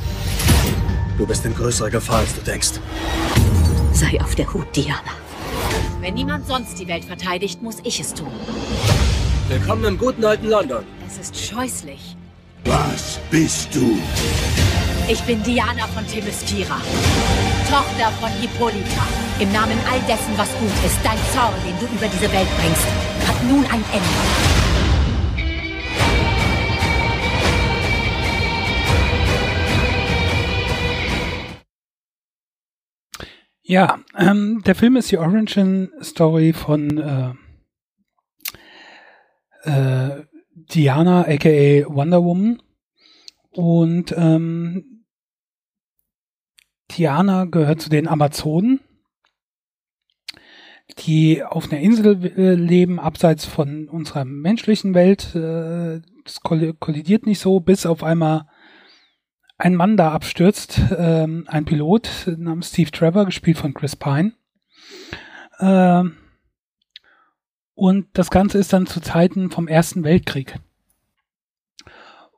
[1.19, 2.79] Du bist in größerer Gefahr, als du denkst.
[3.93, 5.13] Sei auf der Hut, Diana.
[6.01, 8.31] Wenn niemand sonst die Welt verteidigt, muss ich es tun.
[9.47, 10.83] Willkommen im guten alten London.
[11.05, 12.17] Es ist scheußlich.
[12.65, 13.99] Was bist du?
[15.07, 16.81] Ich bin Diana von Themyscira,
[17.69, 19.05] Tochter von Hippolyta.
[19.41, 22.87] Im Namen all dessen, was gut ist, dein Zorn, den du über diese Welt bringst,
[23.27, 24.57] hat nun ein Ende.
[33.63, 37.35] Ja, ähm, der Film ist die Origin Story von
[39.65, 42.61] äh, äh, Diana, aka Wonder Woman.
[43.51, 44.96] Und ähm,
[46.91, 48.79] Diana gehört zu den Amazonen,
[50.99, 55.35] die auf einer Insel äh, leben, abseits von unserer menschlichen Welt.
[55.35, 58.47] Äh, das koll- kollidiert nicht so, bis auf einmal
[59.57, 64.33] ein Mann da abstürzt, ähm, ein Pilot namens Steve Trevor, gespielt von Chris Pine.
[65.59, 66.15] Ähm,
[67.73, 70.59] und das Ganze ist dann zu Zeiten vom Ersten Weltkrieg.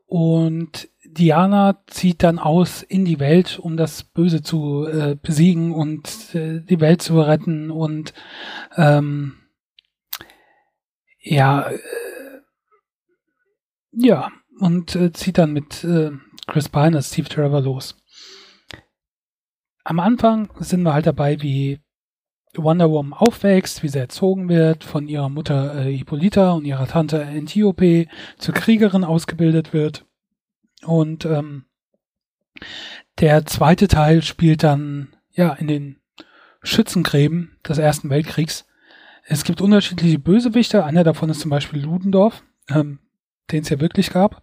[0.06, 6.36] Und Diana zieht dann aus in die Welt, um das Böse zu äh, besiegen und
[6.36, 8.14] äh, die Welt zu retten und
[8.78, 9.36] ähm,
[11.22, 11.80] ja, äh,
[13.92, 16.12] ja, und äh, zieht dann mit äh,
[16.48, 17.98] Chris Pine als Steve Trevor los.
[19.84, 21.80] Am Anfang sind wir halt dabei, wie
[22.56, 27.26] Wonder Woman aufwächst, wie sie erzogen wird, von ihrer Mutter äh, Hippolyta und ihrer Tante
[27.26, 28.08] Antiope
[28.38, 30.06] zur Kriegerin ausgebildet wird.
[30.84, 31.66] Und ähm,
[33.20, 36.00] der zweite Teil spielt dann ja in den
[36.64, 38.66] Schützengräben des Ersten Weltkriegs.
[39.26, 40.84] Es gibt unterschiedliche Bösewichte.
[40.84, 43.00] Einer davon ist zum Beispiel Ludendorff, ähm,
[43.52, 44.42] den es ja wirklich gab,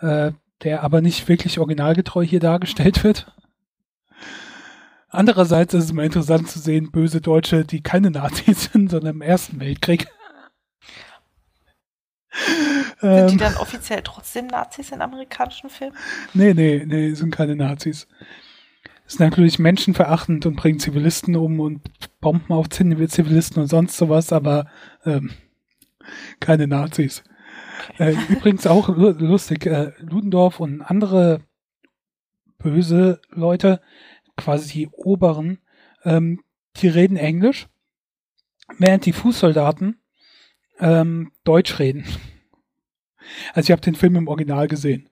[0.00, 3.32] äh, der aber nicht wirklich originalgetreu hier dargestellt wird.
[5.08, 9.22] Andererseits ist es immer interessant zu sehen, böse Deutsche, die keine Nazis sind, sondern im
[9.22, 10.06] Ersten Weltkrieg.
[13.00, 15.96] Sind die Ähm, dann offiziell trotzdem Nazis in amerikanischen Filmen?
[16.34, 18.08] Nee, nee, nee, sind keine Nazis.
[19.06, 21.82] Ist natürlich menschenverachtend und bringen Zivilisten um und
[22.20, 24.66] Bomben auf Zivil- Zivilisten und sonst sowas, aber
[25.04, 25.32] ähm,
[26.40, 27.22] keine Nazis.
[27.98, 31.40] Äh, übrigens auch lu- lustig, äh, Ludendorff und andere
[32.58, 33.80] böse Leute,
[34.36, 35.58] quasi die Oberen,
[36.04, 36.42] ähm,
[36.76, 37.68] die reden Englisch,
[38.78, 40.00] während die Fußsoldaten
[40.78, 42.04] ähm, Deutsch reden.
[43.54, 45.08] Also ich habe den Film im Original gesehen.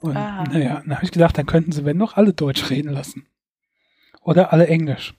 [0.00, 0.44] Und Aha.
[0.44, 3.26] naja, dann habe ich gedacht, dann könnten sie, wenn noch, alle Deutsch reden lassen.
[4.22, 5.14] Oder alle Englisch.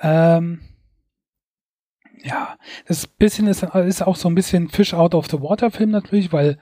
[0.00, 0.60] Ähm,
[2.22, 2.56] ja,
[2.86, 6.32] das bisschen ist, ist auch so ein bisschen Fish out of the water Film natürlich,
[6.32, 6.58] weil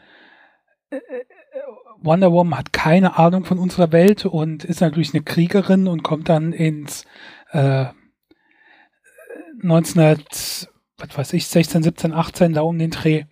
[0.91, 1.25] äh, äh,
[2.01, 6.29] Wonder Woman hat keine Ahnung von unserer Welt und ist natürlich eine Kriegerin und kommt
[6.29, 7.07] dann ins
[7.53, 7.87] äh,
[9.63, 13.24] 1900, was weiß ich, 16, 17, 18, da um den Dreh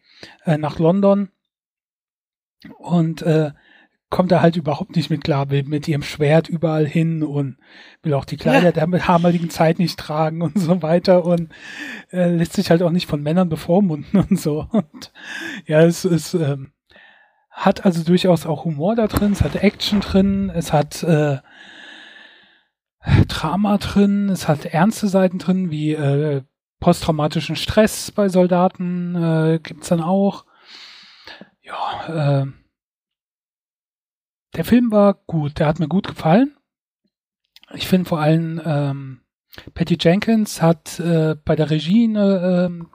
[0.44, 1.30] äh, nach London
[2.78, 3.52] und äh,
[4.10, 7.56] kommt da halt überhaupt nicht mit klar, will mit ihrem Schwert überall hin und
[8.02, 8.86] will auch die Kleider Ja.
[8.86, 11.50] der damaligen Zeit nicht tragen und so weiter und
[12.12, 14.66] äh, lässt sich halt auch nicht von Männern bevormunden und so.
[14.70, 15.12] Und
[15.66, 16.72] ja, es ist ähm,
[17.50, 21.38] hat also durchaus auch Humor da drin, es hat Action drin, es hat äh,
[23.28, 26.42] Drama drin, es hat ernste Seiten drin, wie äh,
[26.82, 30.44] posttraumatischen Stress bei Soldaten äh, gibt's dann auch.
[31.62, 32.46] Ja, äh,
[34.56, 36.56] der Film war gut, der hat mir gut gefallen.
[37.72, 39.20] Ich finde vor allem ähm,
[39.74, 42.90] Patty Jenkins hat äh, bei der Regie eine ähm,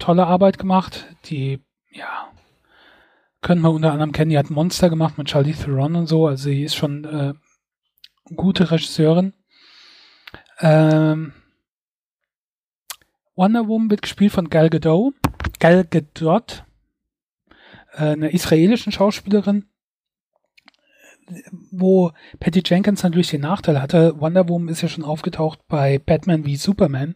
[0.00, 1.06] tolle Arbeit gemacht.
[1.26, 2.28] Die, ja,
[3.40, 6.42] können wir unter anderem kennen, die hat Monster gemacht mit Charlize Theron und so, also
[6.42, 7.34] sie ist schon äh,
[8.34, 9.32] gute Regisseurin.
[10.58, 11.32] Ähm,
[13.36, 15.12] Wonder Woman wird gespielt von Gal Gadot.
[15.60, 16.64] Gal Gadot,
[17.92, 19.66] äh, einer israelischen Schauspielerin,
[21.70, 24.18] wo Patty Jenkins natürlich den Nachteil hatte.
[24.20, 27.14] Wonder Woman ist ja schon aufgetaucht bei Batman wie Superman.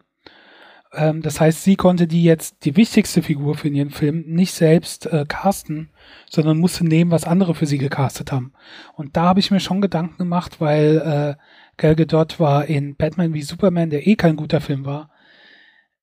[0.92, 5.06] Ähm, das heißt, sie konnte die jetzt, die wichtigste Figur für ihren Film, nicht selbst
[5.06, 5.90] äh, casten,
[6.28, 8.52] sondern musste nehmen, was andere für sie gecastet haben.
[8.94, 11.42] Und da habe ich mir schon Gedanken gemacht, weil äh,
[11.78, 15.10] Gal Gadot war in Batman wie Superman, der eh kein guter Film war,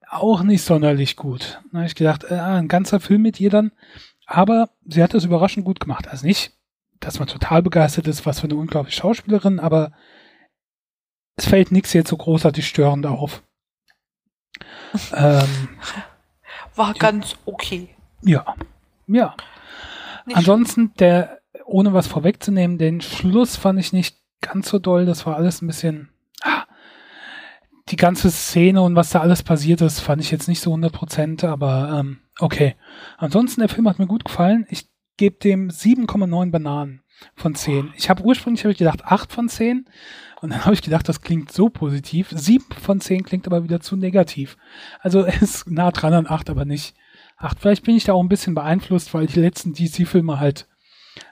[0.10, 1.62] auch nicht sonderlich gut.
[1.72, 3.72] Da habe ich gedacht, äh, ein ganzer Film mit ihr dann.
[4.26, 6.08] Aber sie hat das überraschend gut gemacht.
[6.08, 6.54] Also nicht,
[7.00, 9.92] dass man total begeistert ist, was für eine unglaubliche Schauspielerin, aber
[11.36, 13.44] es fällt nichts jetzt so großartig störend auf.
[15.14, 15.70] ähm,
[16.76, 17.90] War ganz okay.
[18.24, 18.56] Ja,
[19.08, 19.36] ja.
[20.26, 25.06] Nicht Ansonsten, der, ohne was vorwegzunehmen, den Schluss fand ich nicht ganz so doll.
[25.06, 26.10] Das war alles ein bisschen.
[27.90, 31.46] Die ganze Szene und was da alles passiert ist, fand ich jetzt nicht so 100%,
[31.46, 32.76] aber ähm, okay.
[33.18, 34.66] Ansonsten, der Film hat mir gut gefallen.
[34.70, 37.02] Ich gebe dem 7,9 Bananen
[37.36, 37.94] von 10.
[37.96, 39.86] Ich habe ursprünglich hab ich gedacht 8 von 10
[40.42, 42.30] und dann habe ich gedacht, das klingt so positiv.
[42.32, 44.58] 7 von 10 klingt aber wieder zu negativ.
[45.00, 46.96] Also er ist nah dran an 8, aber nicht
[47.38, 47.60] 8.
[47.60, 50.68] Vielleicht bin ich da auch ein bisschen beeinflusst, weil die letzten DC-Filme halt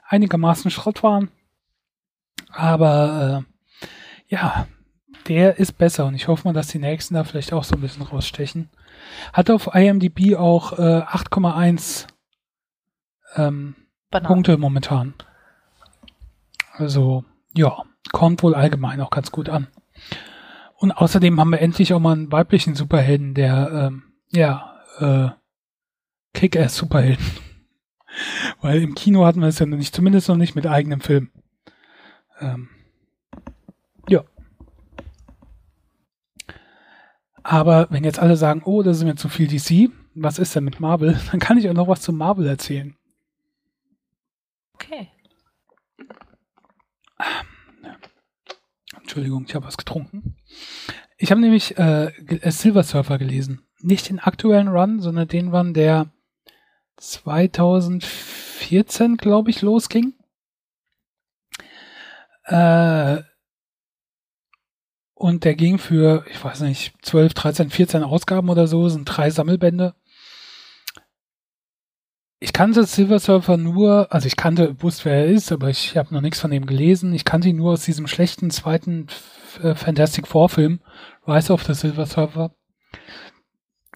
[0.08, 1.30] einigermaßen Schrott waren.
[2.50, 4.66] Aber äh, ja,
[5.28, 7.80] der ist besser und ich hoffe mal, dass die nächsten da vielleicht auch so ein
[7.80, 8.68] bisschen rausstechen.
[9.32, 12.06] Hat auf IMDb auch äh, 8,1
[13.36, 13.74] ähm,
[14.10, 15.14] Punkte momentan.
[16.72, 17.24] Also,
[17.54, 19.68] ja, kommt wohl allgemein auch ganz gut an.
[20.76, 25.28] Und außerdem haben wir endlich auch mal einen weiblichen Superhelden, der, ähm, ja, äh,
[26.34, 27.24] Kick-Ass-Superhelden.
[28.60, 31.30] Weil im Kino hatten wir es ja noch nicht, zumindest noch nicht mit eigenem Film.
[32.40, 32.68] Ähm,
[34.08, 34.24] ja.
[37.48, 40.64] Aber wenn jetzt alle sagen, oh, das ist mir zu viel DC, was ist denn
[40.64, 42.96] mit Marvel, dann kann ich auch noch was zu Marvel erzählen.
[44.74, 45.12] Okay.
[49.00, 50.34] Entschuldigung, ich habe was getrunken.
[51.18, 52.10] Ich habe nämlich äh,
[52.50, 53.62] Silver Surfer gelesen.
[53.80, 56.10] Nicht den aktuellen Run, sondern den Run, der
[56.96, 60.14] 2014, glaube ich, losging.
[62.46, 63.18] Äh,
[65.16, 69.30] und der ging für, ich weiß nicht, 12, 13, 14 Ausgaben oder so, sind drei
[69.30, 69.96] Sammelbände
[72.38, 76.12] ich kannte Silver Surfer nur, also ich kannte, wusste, wer er ist, aber ich habe
[76.12, 77.14] noch nichts von ihm gelesen.
[77.14, 79.06] Ich kannte ihn nur aus diesem schlechten zweiten
[79.62, 80.80] äh, Fantastic Four Film,
[81.26, 82.54] Rise of the Silver Surfer.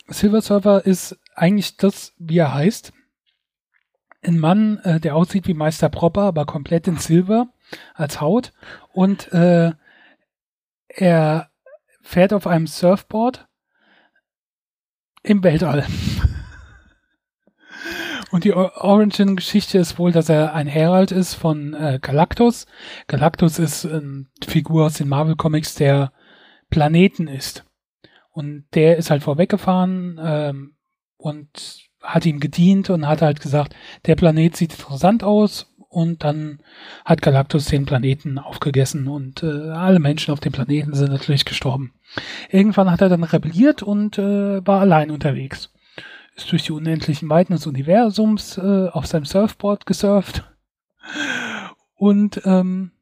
[0.08, 2.92] Silver Surfer ist eigentlich das, wie er heißt.
[4.22, 7.48] Ein Mann, äh, der aussieht wie Meister Propper, aber komplett in Silber
[7.94, 8.52] als Haut.
[8.92, 9.72] Und äh,
[10.94, 11.50] er
[12.02, 13.46] fährt auf einem Surfboard
[15.22, 15.86] im Weltall.
[18.30, 22.66] Und die Origin-Geschichte ist wohl, dass er ein Herald ist von äh, Galactus.
[23.08, 26.12] Galactus ist eine Figur aus den Marvel Comics, der
[26.70, 27.64] Planeten ist.
[28.30, 30.76] Und der ist halt vorweggefahren ähm,
[31.16, 33.74] und hat ihm gedient und hat halt gesagt,
[34.06, 35.69] der Planet sieht interessant aus.
[35.90, 36.60] Und dann
[37.04, 41.92] hat Galactus den Planeten aufgegessen und äh, alle Menschen auf dem Planeten sind natürlich gestorben.
[42.48, 45.70] Irgendwann hat er dann rebelliert und äh, war allein unterwegs
[46.36, 50.44] ist durch die unendlichen Weiten des Universums äh, auf seinem Surfboard gesurft
[51.94, 52.92] und ähm,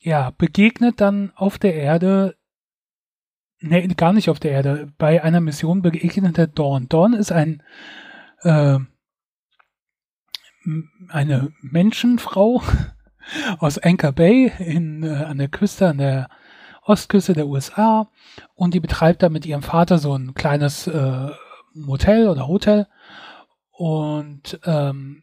[0.00, 2.36] ja, begegnet dann auf der Erde,
[3.60, 6.88] ne, gar nicht auf der Erde, bei einer Mission begegnet er Dawn.
[6.88, 7.62] Dawn ist ein
[8.42, 8.78] äh,
[11.08, 12.62] eine Menschenfrau
[13.58, 16.28] aus Anchor Bay in, äh, an der Küste, an der
[16.82, 18.10] Ostküste der USA
[18.54, 21.30] und die betreibt da mit ihrem Vater so ein kleines äh,
[21.72, 22.86] Motel oder Hotel
[23.70, 25.22] und ähm,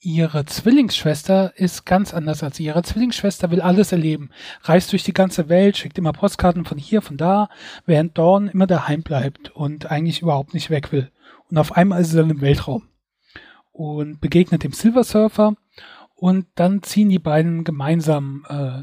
[0.00, 2.64] ihre Zwillingsschwester ist ganz anders als sie.
[2.64, 4.30] Ihre Zwillingsschwester will alles erleben,
[4.62, 7.48] reist durch die ganze Welt, schickt immer Postkarten von hier, von da,
[7.84, 11.10] während Dawn immer daheim bleibt und eigentlich überhaupt nicht weg will.
[11.50, 12.88] Und auf einmal ist sie dann im Weltraum
[13.78, 15.54] und begegnet dem Silver Surfer
[16.16, 18.82] und dann ziehen die beiden gemeinsam äh,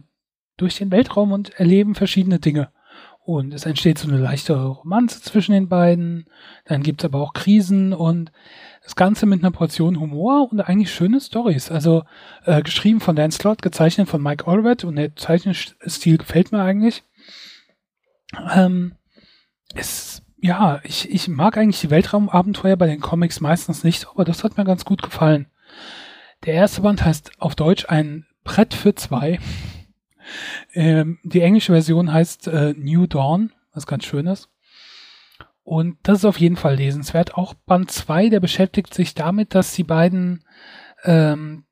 [0.56, 2.72] durch den Weltraum und erleben verschiedene Dinge.
[3.26, 6.28] Und es entsteht so eine leichte Romanze zwischen den beiden.
[6.64, 8.32] Dann gibt's aber auch Krisen und
[8.84, 11.72] das Ganze mit einer Portion Humor und eigentlich schöne Stories.
[11.72, 12.04] Also
[12.46, 17.04] äh, geschrieben von Dan Slott, gezeichnet von Mike Allred und der Zeichenstil gefällt mir eigentlich.
[18.54, 18.94] Ähm,
[19.74, 24.44] es, ja, ich, ich mag eigentlich die Weltraumabenteuer bei den Comics meistens nicht, aber das
[24.44, 25.48] hat mir ganz gut gefallen.
[26.46, 29.40] Der erste Band heißt auf Deutsch ein Brett für zwei.
[30.74, 34.50] Ähm, die englische Version heißt äh, New Dawn, was ganz schön ist.
[35.64, 37.36] Und das ist auf jeden Fall lesenswert.
[37.36, 40.44] Auch Band 2, der beschäftigt sich damit, dass die beiden
[41.04, 41.66] ähm,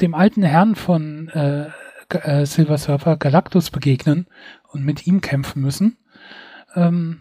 [0.00, 1.68] dem alten Herrn von äh,
[2.08, 4.26] äh, Silver Surfer Galactus begegnen
[4.70, 5.98] und mit ihm kämpfen müssen.
[6.74, 7.20] Ähm,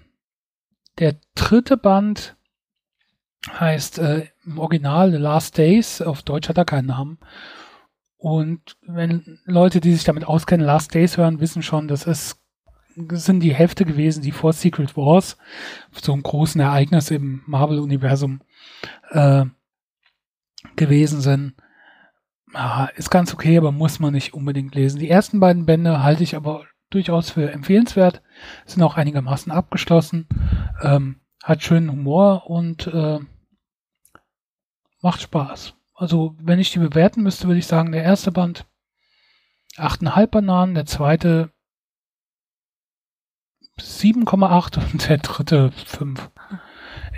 [1.00, 2.36] Der dritte Band
[3.48, 7.20] heißt äh, im Original The Last Days, auf Deutsch hat er keinen Namen.
[8.18, 12.40] Und wenn Leute, die sich damit auskennen, Last Days hören, wissen schon, das ist
[13.12, 15.38] sind die Hälfte gewesen, die vor Secret Wars,
[16.02, 18.42] so einem großen Ereignis im Marvel-Universum
[19.12, 19.46] äh,
[20.76, 21.54] gewesen sind.
[22.54, 25.00] Ja, ist ganz okay, aber muss man nicht unbedingt lesen.
[25.00, 28.22] Die ersten beiden Bände halte ich aber durchaus für empfehlenswert,
[28.66, 30.28] sind auch einigermaßen abgeschlossen,
[30.82, 33.20] ähm, hat schönen Humor und äh,
[35.02, 35.76] macht Spaß.
[35.96, 38.66] Also, wenn ich die bewerten müsste, würde ich sagen, der erste Band
[39.76, 41.52] 8,5 Bananen, der zweite
[43.78, 46.30] 7,8 und der dritte 5.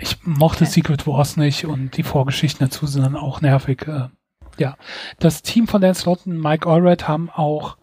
[0.00, 0.72] Ich mochte okay.
[0.72, 3.86] Secret Wars nicht und die Vorgeschichten dazu sind dann auch nervig.
[3.86, 4.08] Äh,
[4.58, 4.76] ja,
[5.18, 7.78] das Team von Dan Slott und Mike Allred haben auch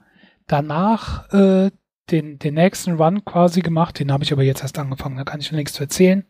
[0.47, 1.71] danach äh,
[2.11, 3.99] den, den nächsten Run quasi gemacht.
[3.99, 6.25] Den habe ich aber jetzt erst angefangen, da kann ich noch nichts zu erzählen.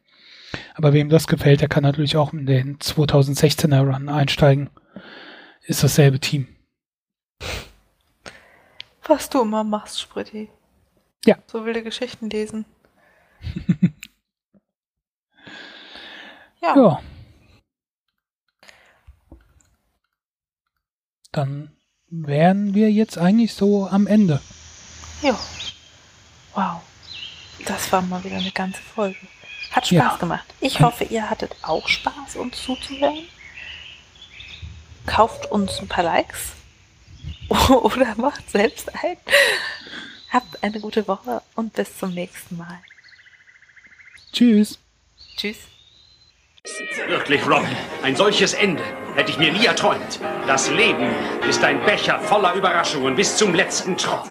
[0.76, 4.70] Aber wem das gefällt, der kann natürlich auch in den 2016er Run einsteigen.
[5.62, 6.48] Ist dasselbe Team.
[9.08, 10.50] Was du immer machst, Spritti.
[11.26, 11.38] Ja.
[11.48, 12.66] So wilde Geschichten lesen.
[16.62, 16.76] ja.
[16.76, 17.00] ja.
[21.32, 21.72] Dann
[22.10, 24.42] wären wir jetzt eigentlich so am Ende.
[25.22, 25.38] Ja.
[26.60, 26.82] Wow.
[27.66, 29.18] Das war mal wieder eine ganze Folge.
[29.72, 30.16] Hat Spaß ja.
[30.18, 30.46] gemacht.
[30.60, 33.28] Ich hoffe, ihr hattet auch Spaß, uns zuzuhören.
[35.06, 36.54] Kauft uns ein paar Likes.
[37.70, 39.18] Oder macht selbst ein.
[40.32, 42.80] Habt eine gute Woche und bis zum nächsten Mal.
[44.34, 44.80] Tschüss.
[45.38, 45.58] Tschüss.
[47.08, 48.84] Wirklich, Robin, ein solches Ende
[49.16, 50.20] hätte ich mir nie erträumt.
[50.46, 51.10] Das Leben
[51.48, 54.28] ist ein Becher voller Überraschungen bis zum letzten Tropfen.